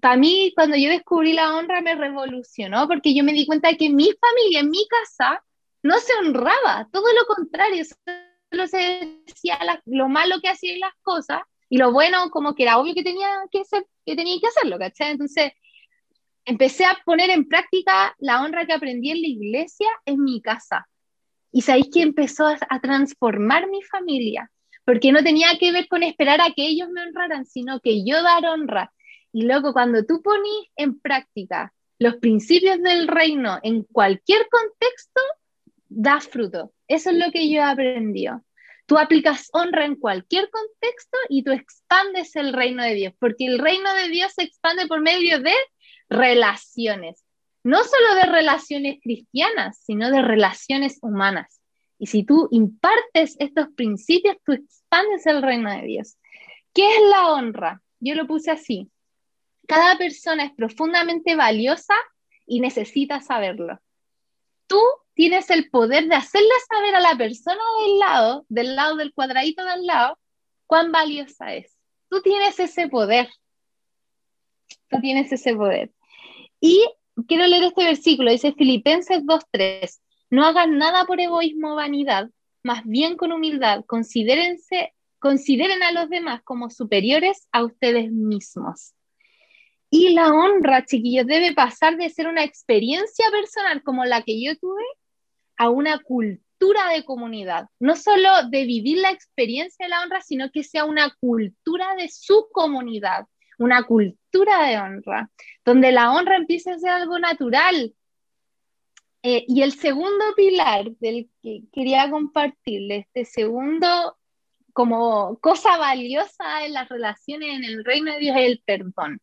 para 0.00 0.16
mí 0.16 0.52
cuando 0.54 0.76
yo 0.76 0.90
descubrí 0.90 1.32
la 1.32 1.56
honra 1.56 1.80
me 1.80 1.94
revolucionó 1.94 2.86
porque 2.88 3.14
yo 3.14 3.24
me 3.24 3.32
di 3.32 3.46
cuenta 3.46 3.68
de 3.68 3.76
que 3.76 3.90
mi 3.90 4.10
familia, 4.20 4.62
mi 4.62 4.86
casa, 4.88 5.42
no 5.82 5.98
se 5.98 6.12
honraba, 6.14 6.88
todo 6.90 7.06
lo 7.12 7.26
contrario, 7.26 7.84
solo 8.50 8.66
se 8.66 9.20
decía 9.26 9.58
lo 9.86 10.08
malo 10.08 10.40
que 10.40 10.48
hacían 10.48 10.80
las 10.80 10.94
cosas 11.02 11.40
y 11.68 11.78
lo 11.78 11.92
bueno 11.92 12.30
como 12.30 12.54
que 12.54 12.62
era 12.62 12.78
obvio 12.78 12.94
que 12.94 13.02
tenía 13.02 13.28
que, 13.50 13.64
ser, 13.64 13.86
que, 14.04 14.14
tenía 14.14 14.38
que 14.40 14.46
hacerlo, 14.46 14.78
¿cachai? 14.78 15.12
Entonces 15.12 15.52
empecé 16.44 16.84
a 16.84 16.98
poner 17.04 17.30
en 17.30 17.48
práctica 17.48 18.14
la 18.18 18.42
honra 18.42 18.66
que 18.66 18.72
aprendí 18.72 19.10
en 19.10 19.20
la 19.20 19.28
iglesia 19.28 19.88
en 20.04 20.22
mi 20.22 20.40
casa. 20.40 20.88
Y 21.50 21.62
sabéis 21.62 21.88
que 21.92 22.02
empezó 22.02 22.46
a, 22.46 22.58
a 22.68 22.80
transformar 22.80 23.68
mi 23.68 23.82
familia, 23.82 24.50
porque 24.84 25.10
no 25.10 25.22
tenía 25.22 25.58
que 25.58 25.72
ver 25.72 25.88
con 25.88 26.02
esperar 26.02 26.40
a 26.40 26.52
que 26.54 26.66
ellos 26.66 26.88
me 26.90 27.02
honraran, 27.02 27.46
sino 27.46 27.80
que 27.80 28.04
yo 28.04 28.22
dar 28.22 28.46
honra. 28.46 28.92
Y 29.32 29.42
luego 29.42 29.72
cuando 29.72 30.04
tú 30.04 30.22
ponís 30.22 30.68
en 30.76 31.00
práctica 31.00 31.72
los 31.98 32.16
principios 32.16 32.80
del 32.82 33.08
reino 33.08 33.58
en 33.62 33.82
cualquier 33.84 34.46
contexto, 34.48 35.20
da 35.88 36.20
fruto. 36.20 36.72
Eso 36.88 37.10
es 37.10 37.16
lo 37.16 37.30
que 37.30 37.48
yo 37.50 37.60
he 37.60 37.64
aprendido. 37.64 38.42
Tú 38.86 38.98
aplicas 38.98 39.48
honra 39.52 39.84
en 39.84 39.96
cualquier 39.96 40.48
contexto 40.50 41.18
y 41.28 41.42
tú 41.42 41.50
expandes 41.50 42.36
el 42.36 42.52
reino 42.52 42.84
de 42.84 42.94
Dios, 42.94 43.14
porque 43.18 43.46
el 43.46 43.58
reino 43.58 43.92
de 43.94 44.08
Dios 44.08 44.32
se 44.34 44.44
expande 44.44 44.86
por 44.86 45.00
medio 45.00 45.40
de 45.40 45.54
relaciones, 46.08 47.24
no 47.64 47.82
solo 47.82 48.14
de 48.14 48.26
relaciones 48.26 48.98
cristianas, 49.02 49.82
sino 49.84 50.10
de 50.10 50.22
relaciones 50.22 50.98
humanas. 51.02 51.60
Y 51.98 52.06
si 52.06 52.24
tú 52.24 52.48
impartes 52.52 53.34
estos 53.40 53.68
principios, 53.74 54.36
tú 54.44 54.52
expandes 54.52 55.26
el 55.26 55.42
reino 55.42 55.70
de 55.70 55.82
Dios. 55.82 56.16
¿Qué 56.72 56.86
es 56.86 57.02
la 57.10 57.32
honra? 57.32 57.82
Yo 57.98 58.14
lo 58.14 58.26
puse 58.26 58.52
así. 58.52 58.90
Cada 59.66 59.98
persona 59.98 60.44
es 60.44 60.52
profundamente 60.52 61.34
valiosa 61.34 61.94
y 62.46 62.60
necesita 62.60 63.20
saberlo. 63.20 63.80
Tú 64.66 64.80
tienes 65.14 65.50
el 65.50 65.70
poder 65.70 66.08
de 66.08 66.14
hacerle 66.14 66.50
saber 66.68 66.94
a 66.94 67.00
la 67.00 67.16
persona 67.16 67.62
del 67.80 67.98
lado, 67.98 68.46
del 68.48 68.76
lado 68.76 68.96
del 68.96 69.12
cuadradito 69.12 69.64
del 69.64 69.86
lado, 69.86 70.18
cuán 70.66 70.92
valiosa 70.92 71.54
es. 71.54 71.76
Tú 72.08 72.20
tienes 72.22 72.58
ese 72.60 72.88
poder. 72.88 73.28
Tú 74.88 75.00
tienes 75.00 75.32
ese 75.32 75.54
poder. 75.54 75.90
Y 76.60 76.86
quiero 77.26 77.46
leer 77.46 77.64
este 77.64 77.84
versículo, 77.84 78.30
dice 78.30 78.52
Filipenses 78.52 79.22
2.3, 79.22 80.00
no 80.30 80.44
hagan 80.44 80.78
nada 80.78 81.04
por 81.04 81.20
egoísmo 81.20 81.72
o 81.72 81.76
vanidad, 81.76 82.28
más 82.62 82.84
bien 82.84 83.16
con 83.16 83.32
humildad, 83.32 83.84
considérense, 83.86 84.92
consideren 85.18 85.82
a 85.82 85.92
los 85.92 86.10
demás 86.10 86.42
como 86.42 86.68
superiores 86.70 87.46
a 87.52 87.64
ustedes 87.64 88.10
mismos. 88.10 88.95
Y 89.90 90.14
la 90.14 90.32
honra, 90.32 90.84
chiquillos, 90.84 91.26
debe 91.26 91.54
pasar 91.54 91.96
de 91.96 92.10
ser 92.10 92.26
una 92.26 92.44
experiencia 92.44 93.26
personal 93.30 93.82
como 93.82 94.04
la 94.04 94.22
que 94.22 94.42
yo 94.42 94.56
tuve 94.58 94.82
a 95.56 95.70
una 95.70 95.98
cultura 95.98 96.90
de 96.92 97.04
comunidad, 97.04 97.66
no 97.78 97.96
solo 97.96 98.28
de 98.50 98.64
vivir 98.64 98.98
la 98.98 99.10
experiencia 99.10 99.86
de 99.86 99.90
la 99.90 100.02
honra, 100.02 100.20
sino 100.22 100.50
que 100.50 100.64
sea 100.64 100.84
una 100.84 101.14
cultura 101.20 101.94
de 101.96 102.08
su 102.08 102.48
comunidad, 102.52 103.26
una 103.58 103.84
cultura 103.84 104.66
de 104.66 104.78
honra, 104.78 105.30
donde 105.64 105.92
la 105.92 106.12
honra 106.12 106.36
empiece 106.36 106.70
a 106.72 106.78
ser 106.78 106.90
algo 106.90 107.18
natural. 107.18 107.94
Eh, 109.22 109.44
y 109.48 109.62
el 109.62 109.72
segundo 109.72 110.24
pilar 110.36 110.90
del 111.00 111.28
que 111.42 111.62
quería 111.72 112.10
compartirles, 112.10 113.06
este 113.06 113.24
segundo 113.24 114.16
como 114.72 115.38
cosa 115.38 115.78
valiosa 115.78 116.66
en 116.66 116.74
las 116.74 116.88
relaciones 116.88 117.56
en 117.56 117.64
el 117.64 117.84
reino 117.84 118.12
de 118.12 118.18
Dios 118.18 118.36
es 118.36 118.44
el 118.44 118.62
perdón. 118.64 119.20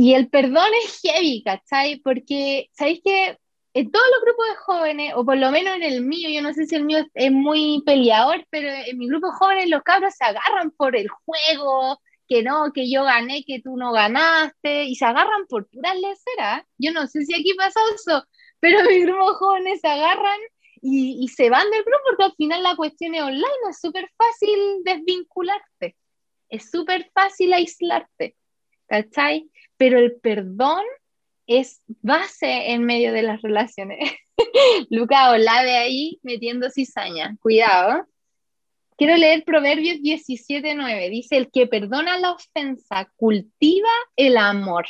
Y 0.00 0.14
el 0.14 0.28
perdón 0.28 0.70
es 0.84 1.00
heavy, 1.02 1.42
¿cachai? 1.42 1.96
Porque, 1.96 2.70
¿sabéis 2.72 3.00
que 3.04 3.36
en 3.74 3.90
todos 3.90 4.06
los 4.12 4.22
grupos 4.22 4.46
de 4.46 4.56
jóvenes, 4.58 5.12
o 5.16 5.24
por 5.24 5.36
lo 5.36 5.50
menos 5.50 5.74
en 5.74 5.82
el 5.82 6.04
mío, 6.04 6.28
yo 6.30 6.40
no 6.40 6.54
sé 6.54 6.66
si 6.66 6.76
el 6.76 6.84
mío 6.84 7.04
es 7.14 7.32
muy 7.32 7.82
peleador, 7.84 8.46
pero 8.48 8.68
en 8.68 8.96
mi 8.96 9.08
grupo 9.08 9.26
de 9.26 9.32
jóvenes 9.32 9.68
los 9.68 9.82
cabros 9.82 10.14
se 10.14 10.24
agarran 10.24 10.70
por 10.70 10.94
el 10.94 11.08
juego, 11.08 12.00
que 12.28 12.44
no, 12.44 12.72
que 12.72 12.88
yo 12.88 13.02
gané, 13.02 13.42
que 13.44 13.60
tú 13.60 13.76
no 13.76 13.90
ganaste, 13.90 14.84
y 14.84 14.94
se 14.94 15.04
agarran 15.04 15.48
por 15.48 15.68
puras 15.68 15.96
leceras. 15.96 16.62
Yo 16.78 16.92
no 16.92 17.08
sé 17.08 17.24
si 17.24 17.34
aquí 17.34 17.54
pasa 17.54 17.80
eso, 17.92 18.22
pero 18.60 18.78
mi 18.88 19.00
grupo 19.00 19.32
de 19.32 19.36
jóvenes 19.36 19.80
se 19.80 19.88
agarran 19.88 20.38
y, 20.80 21.24
y 21.24 21.26
se 21.26 21.50
van 21.50 21.68
del 21.72 21.82
grupo 21.82 21.98
porque 22.06 22.22
al 22.22 22.34
final 22.36 22.62
la 22.62 22.76
cuestión 22.76 23.16
es 23.16 23.22
online, 23.22 23.68
es 23.68 23.80
súper 23.80 24.08
fácil 24.16 24.84
desvincularte, 24.84 25.96
es 26.50 26.70
súper 26.70 27.10
fácil 27.12 27.52
aislarte, 27.52 28.36
¿cachai? 28.86 29.50
Pero 29.78 29.98
el 29.98 30.16
perdón 30.20 30.84
es 31.46 31.80
base 31.86 32.72
en 32.72 32.84
medio 32.84 33.12
de 33.12 33.22
las 33.22 33.40
relaciones. 33.40 33.98
Luca 34.90 35.32
de 35.32 35.76
ahí 35.76 36.20
metiendo 36.22 36.70
cizaña. 36.70 37.36
Cuidado. 37.40 38.06
Quiero 38.96 39.16
leer 39.16 39.44
Proverbios 39.44 39.98
17:9. 39.98 41.10
Dice: 41.10 41.36
El 41.36 41.50
que 41.50 41.66
perdona 41.66 42.18
la 42.18 42.32
ofensa 42.32 43.10
cultiva 43.16 43.90
el 44.16 44.36
amor. 44.36 44.86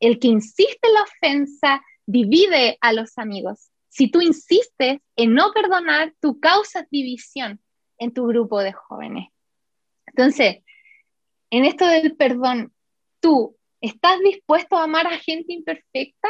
El 0.00 0.18
que 0.18 0.28
insiste 0.28 0.88
en 0.88 0.94
la 0.94 1.02
ofensa 1.02 1.82
divide 2.06 2.78
a 2.80 2.92
los 2.92 3.18
amigos. 3.18 3.70
Si 3.88 4.10
tú 4.10 4.20
insistes 4.20 4.98
en 5.16 5.34
no 5.34 5.52
perdonar, 5.52 6.14
tú 6.20 6.38
causas 6.38 6.86
división 6.90 7.60
en 7.98 8.12
tu 8.12 8.26
grupo 8.26 8.60
de 8.60 8.72
jóvenes. 8.72 9.28
Entonces, 10.06 10.58
en 11.50 11.64
esto 11.64 11.86
del 11.86 12.14
perdón, 12.14 12.72
tú 13.26 13.56
¿Estás 13.80 14.18
dispuesto 14.20 14.76
a 14.76 14.84
amar 14.84 15.06
a 15.06 15.18
gente 15.18 15.52
imperfecta? 15.52 16.28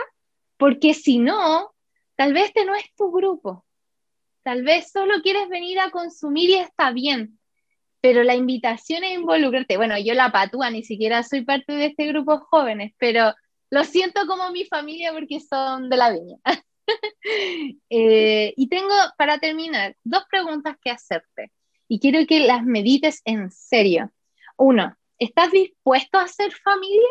Porque 0.56 0.94
si 0.94 1.18
no, 1.18 1.70
tal 2.16 2.32
vez 2.32 2.46
este 2.46 2.64
no 2.64 2.74
es 2.74 2.84
tu 2.96 3.12
grupo. 3.12 3.64
Tal 4.42 4.62
vez 4.62 4.90
solo 4.90 5.22
quieres 5.22 5.48
venir 5.48 5.78
a 5.80 5.90
consumir 5.90 6.50
y 6.50 6.54
está 6.54 6.90
bien. 6.90 7.38
Pero 8.00 8.24
la 8.24 8.34
invitación 8.34 9.04
es 9.04 9.14
involucrarte. 9.14 9.76
Bueno, 9.76 9.98
yo 9.98 10.14
la 10.14 10.30
patúa, 10.30 10.70
ni 10.70 10.82
siquiera 10.82 11.22
soy 11.22 11.44
parte 11.44 11.72
de 11.72 11.86
este 11.86 12.06
grupo 12.06 12.38
jóvenes, 12.38 12.92
pero 12.98 13.34
lo 13.70 13.84
siento 13.84 14.26
como 14.26 14.50
mi 14.50 14.64
familia 14.64 15.12
porque 15.12 15.40
son 15.40 15.88
de 15.88 15.96
la 15.96 16.10
viña. 16.10 16.36
Eh, 17.90 18.54
y 18.56 18.68
tengo, 18.68 18.94
para 19.18 19.40
terminar, 19.40 19.96
dos 20.04 20.22
preguntas 20.30 20.76
que 20.80 20.90
hacerte. 20.90 21.50
Y 21.88 21.98
quiero 21.98 22.24
que 22.24 22.38
las 22.38 22.62
medites 22.62 23.22
en 23.24 23.50
serio. 23.50 24.12
Uno, 24.56 24.96
¿estás 25.18 25.50
dispuesto 25.50 26.18
a 26.18 26.28
ser 26.28 26.52
familia? 26.52 27.08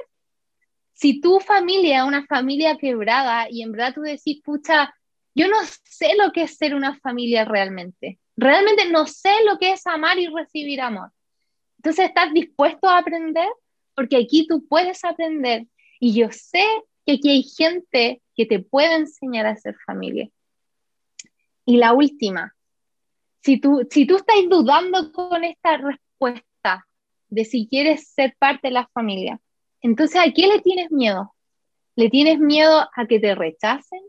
si 0.95 1.19
tu 1.19 1.39
familia 1.39 1.99
es 1.99 2.03
una 2.05 2.25
familia 2.25 2.77
quebrada 2.77 3.47
y 3.49 3.61
en 3.61 3.73
verdad 3.73 3.93
tú 3.93 4.01
decís, 4.01 4.41
pucha, 4.43 4.95
yo 5.35 5.47
no 5.49 5.57
sé 5.83 6.15
lo 6.17 6.31
que 6.31 6.43
es 6.43 6.55
ser 6.55 6.73
una 6.73 6.97
familia 6.99 7.43
realmente. 7.43 8.17
Realmente 8.37 8.89
no 8.89 9.05
sé 9.05 9.31
lo 9.45 9.57
que 9.59 9.73
es 9.73 9.85
amar 9.85 10.17
y 10.17 10.27
recibir 10.27 10.79
amor. 10.79 11.11
Entonces, 11.77 12.05
¿estás 12.05 12.33
dispuesto 12.33 12.87
a 12.87 12.99
aprender? 12.99 13.47
Porque 13.93 14.15
aquí 14.15 14.47
tú 14.47 14.65
puedes 14.67 15.03
aprender. 15.03 15.67
Y 15.99 16.13
yo 16.13 16.31
sé 16.31 16.63
que 17.05 17.13
aquí 17.13 17.29
hay 17.29 17.43
gente 17.43 18.21
que 18.33 18.45
te 18.45 18.59
puede 18.59 18.95
enseñar 18.95 19.45
a 19.45 19.57
ser 19.57 19.75
familia. 19.85 20.29
Y 21.65 21.75
la 21.75 21.91
última, 21.91 22.55
si 23.41 23.59
tú, 23.59 23.85
si 23.91 24.05
tú 24.05 24.15
estás 24.15 24.37
dudando 24.49 25.11
con 25.11 25.43
esta 25.43 25.75
respuesta 25.75 26.47
de 27.29 27.45
si 27.45 27.67
quieres 27.67 28.09
ser 28.09 28.35
parte 28.39 28.67
de 28.67 28.73
la 28.73 28.87
familia, 28.93 29.39
entonces, 29.85 30.19
¿a 30.19 30.31
qué 30.31 30.47
le 30.47 30.61
tienes 30.61 30.89
miedo? 30.89 31.35
¿Le 31.95 32.09
tienes 32.09 32.39
miedo 32.39 32.89
a 32.95 33.05
que 33.07 33.19
te 33.19 33.35
rechacen? 33.35 34.01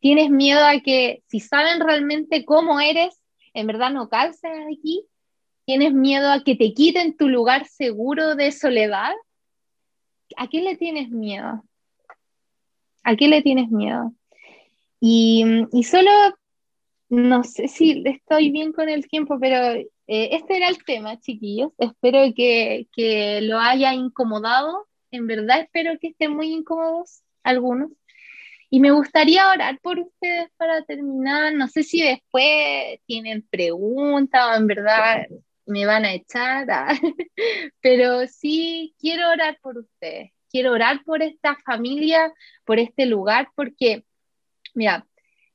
¿Tienes 0.00 0.30
miedo 0.30 0.64
a 0.64 0.80
que 0.80 1.22
si 1.28 1.38
saben 1.38 1.78
realmente 1.78 2.44
cómo 2.44 2.80
eres, 2.80 3.22
en 3.54 3.68
verdad 3.68 3.92
no 3.92 4.08
calces 4.08 4.50
aquí? 4.66 5.06
¿Tienes 5.64 5.92
miedo 5.92 6.28
a 6.28 6.42
que 6.42 6.56
te 6.56 6.74
quiten 6.74 7.16
tu 7.16 7.28
lugar 7.28 7.66
seguro 7.66 8.34
de 8.34 8.50
soledad? 8.50 9.12
¿A 10.36 10.48
qué 10.48 10.60
le 10.60 10.76
tienes 10.76 11.10
miedo? 11.10 11.62
¿A 13.04 13.14
qué 13.14 13.28
le 13.28 13.42
tienes 13.42 13.70
miedo? 13.70 14.12
Y, 14.98 15.44
y 15.70 15.84
solo, 15.84 16.10
no 17.08 17.44
sé 17.44 17.68
si 17.68 18.02
estoy 18.04 18.50
bien 18.50 18.72
con 18.72 18.88
el 18.88 19.06
tiempo, 19.06 19.38
pero 19.40 19.80
eh, 20.14 20.36
este 20.36 20.58
era 20.58 20.68
el 20.68 20.84
tema, 20.84 21.18
chiquillos. 21.18 21.72
Espero 21.78 22.20
que, 22.36 22.86
que 22.92 23.40
lo 23.40 23.58
haya 23.58 23.94
incomodado. 23.94 24.86
En 25.10 25.26
verdad 25.26 25.60
espero 25.60 25.98
que 25.98 26.08
estén 26.08 26.36
muy 26.36 26.52
incómodos 26.52 27.22
algunos. 27.42 27.92
Y 28.68 28.80
me 28.80 28.90
gustaría 28.90 29.50
orar 29.50 29.80
por 29.80 29.98
ustedes 30.00 30.50
para 30.58 30.82
terminar. 30.84 31.54
No 31.54 31.66
sé 31.66 31.82
si 31.82 32.02
después 32.02 33.00
tienen 33.06 33.40
preguntas 33.50 34.48
o 34.50 34.54
en 34.60 34.66
verdad 34.66 35.26
me 35.64 35.86
van 35.86 36.04
a 36.04 36.12
echar, 36.12 36.70
ah, 36.70 36.92
pero 37.80 38.26
sí 38.26 38.94
quiero 38.98 39.30
orar 39.30 39.58
por 39.62 39.78
ustedes. 39.78 40.32
Quiero 40.50 40.72
orar 40.72 41.02
por 41.04 41.22
esta 41.22 41.56
familia, 41.64 42.30
por 42.66 42.78
este 42.78 43.06
lugar, 43.06 43.48
porque, 43.54 44.04
mira, 44.74 45.06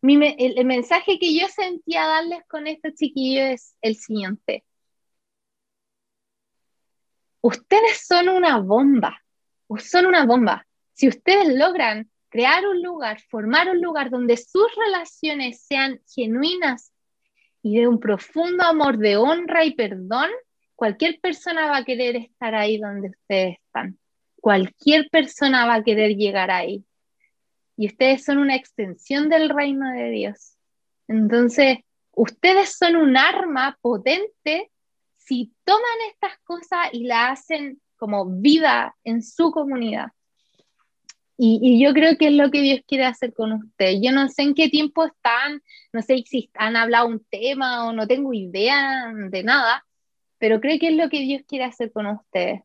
el, 0.01 0.65
mensaje 0.65 1.19
que 1.19 1.37
yo 1.37 1.47
sentía 1.47 2.05
darles 2.05 2.43
con 2.47 2.67
estos 2.67 2.93
chiquillos 2.93 3.51
es 3.51 3.75
el 3.81 3.95
siguiente. 3.95 4.63
Ustedes 7.41 8.05
son 8.05 8.29
una 8.29 8.59
bomba, 8.59 9.21
son 9.79 10.05
una 10.05 10.25
bomba. 10.25 10.67
Si 10.93 11.07
ustedes 11.07 11.55
logran 11.55 12.09
crear 12.29 12.67
un 12.67 12.81
lugar, 12.81 13.21
formar 13.29 13.69
un 13.69 13.81
lugar 13.81 14.09
donde 14.09 14.37
sus 14.37 14.67
relaciones 14.85 15.61
sean 15.61 16.01
genuinas 16.13 16.91
y 17.61 17.77
de 17.79 17.87
un 17.87 17.99
profundo 17.99 18.63
amor 18.63 18.97
de 18.97 19.17
honra 19.17 19.65
y 19.65 19.75
perdón, 19.75 20.29
cualquier 20.75 21.19
persona 21.19 21.67
va 21.67 21.77
a 21.77 21.85
querer 21.85 22.15
estar 22.15 22.55
ahí 22.55 22.77
donde 22.77 23.09
ustedes 23.09 23.57
están. 23.65 23.97
Cualquier 24.39 25.09
persona 25.09 25.65
va 25.65 25.75
a 25.75 25.83
querer 25.83 26.15
llegar 26.15 26.51
ahí. 26.51 26.85
Y 27.77 27.87
ustedes 27.87 28.25
son 28.25 28.39
una 28.39 28.55
extensión 28.55 29.29
del 29.29 29.49
reino 29.49 29.89
de 29.91 30.09
Dios. 30.09 30.57
Entonces, 31.07 31.77
ustedes 32.11 32.75
son 32.75 32.95
un 32.95 33.15
arma 33.15 33.77
potente 33.81 34.71
si 35.15 35.53
toman 35.63 35.83
estas 36.11 36.37
cosas 36.39 36.89
y 36.91 37.05
la 37.05 37.29
hacen 37.29 37.79
como 37.95 38.25
vida 38.25 38.95
en 39.03 39.21
su 39.21 39.51
comunidad. 39.51 40.07
Y, 41.39 41.79
yo 41.79 41.93
creo 41.93 42.17
que 42.17 42.27
es 42.27 42.33
lo 42.33 42.49
que 42.49 42.61
Dios 42.61 42.81
quiere 42.87 43.05
hacer 43.05 43.31
con 43.33 43.53
usted. 43.53 43.99
Yo 44.01 44.11
no 44.11 44.27
sé 44.27 44.41
en 44.41 44.55
qué 44.55 44.69
tiempo 44.69 45.05
están, 45.05 45.61
no 45.93 46.01
sé 46.01 46.23
si 46.25 46.49
han 46.55 46.75
hablado 46.75 47.07
un 47.07 47.23
tema 47.25 47.85
o 47.87 47.93
no 47.93 48.07
tengo 48.07 48.33
idea 48.33 49.13
de 49.29 49.43
nada, 49.43 49.85
pero 50.39 50.59
creo 50.59 50.79
que 50.79 50.87
es 50.87 50.95
lo 50.95 51.09
que 51.09 51.19
Dios 51.19 51.43
quiere 51.47 51.65
hacer 51.65 51.91
con 51.91 52.07
ustedes. 52.07 52.61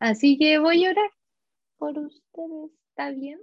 Así 0.00 0.36
que 0.36 0.58
voy 0.58 0.84
a 0.84 0.90
orar 0.90 1.10
por 1.76 1.96
ustedes. 1.96 2.72
¿Está 2.90 3.10
bien? 3.10 3.38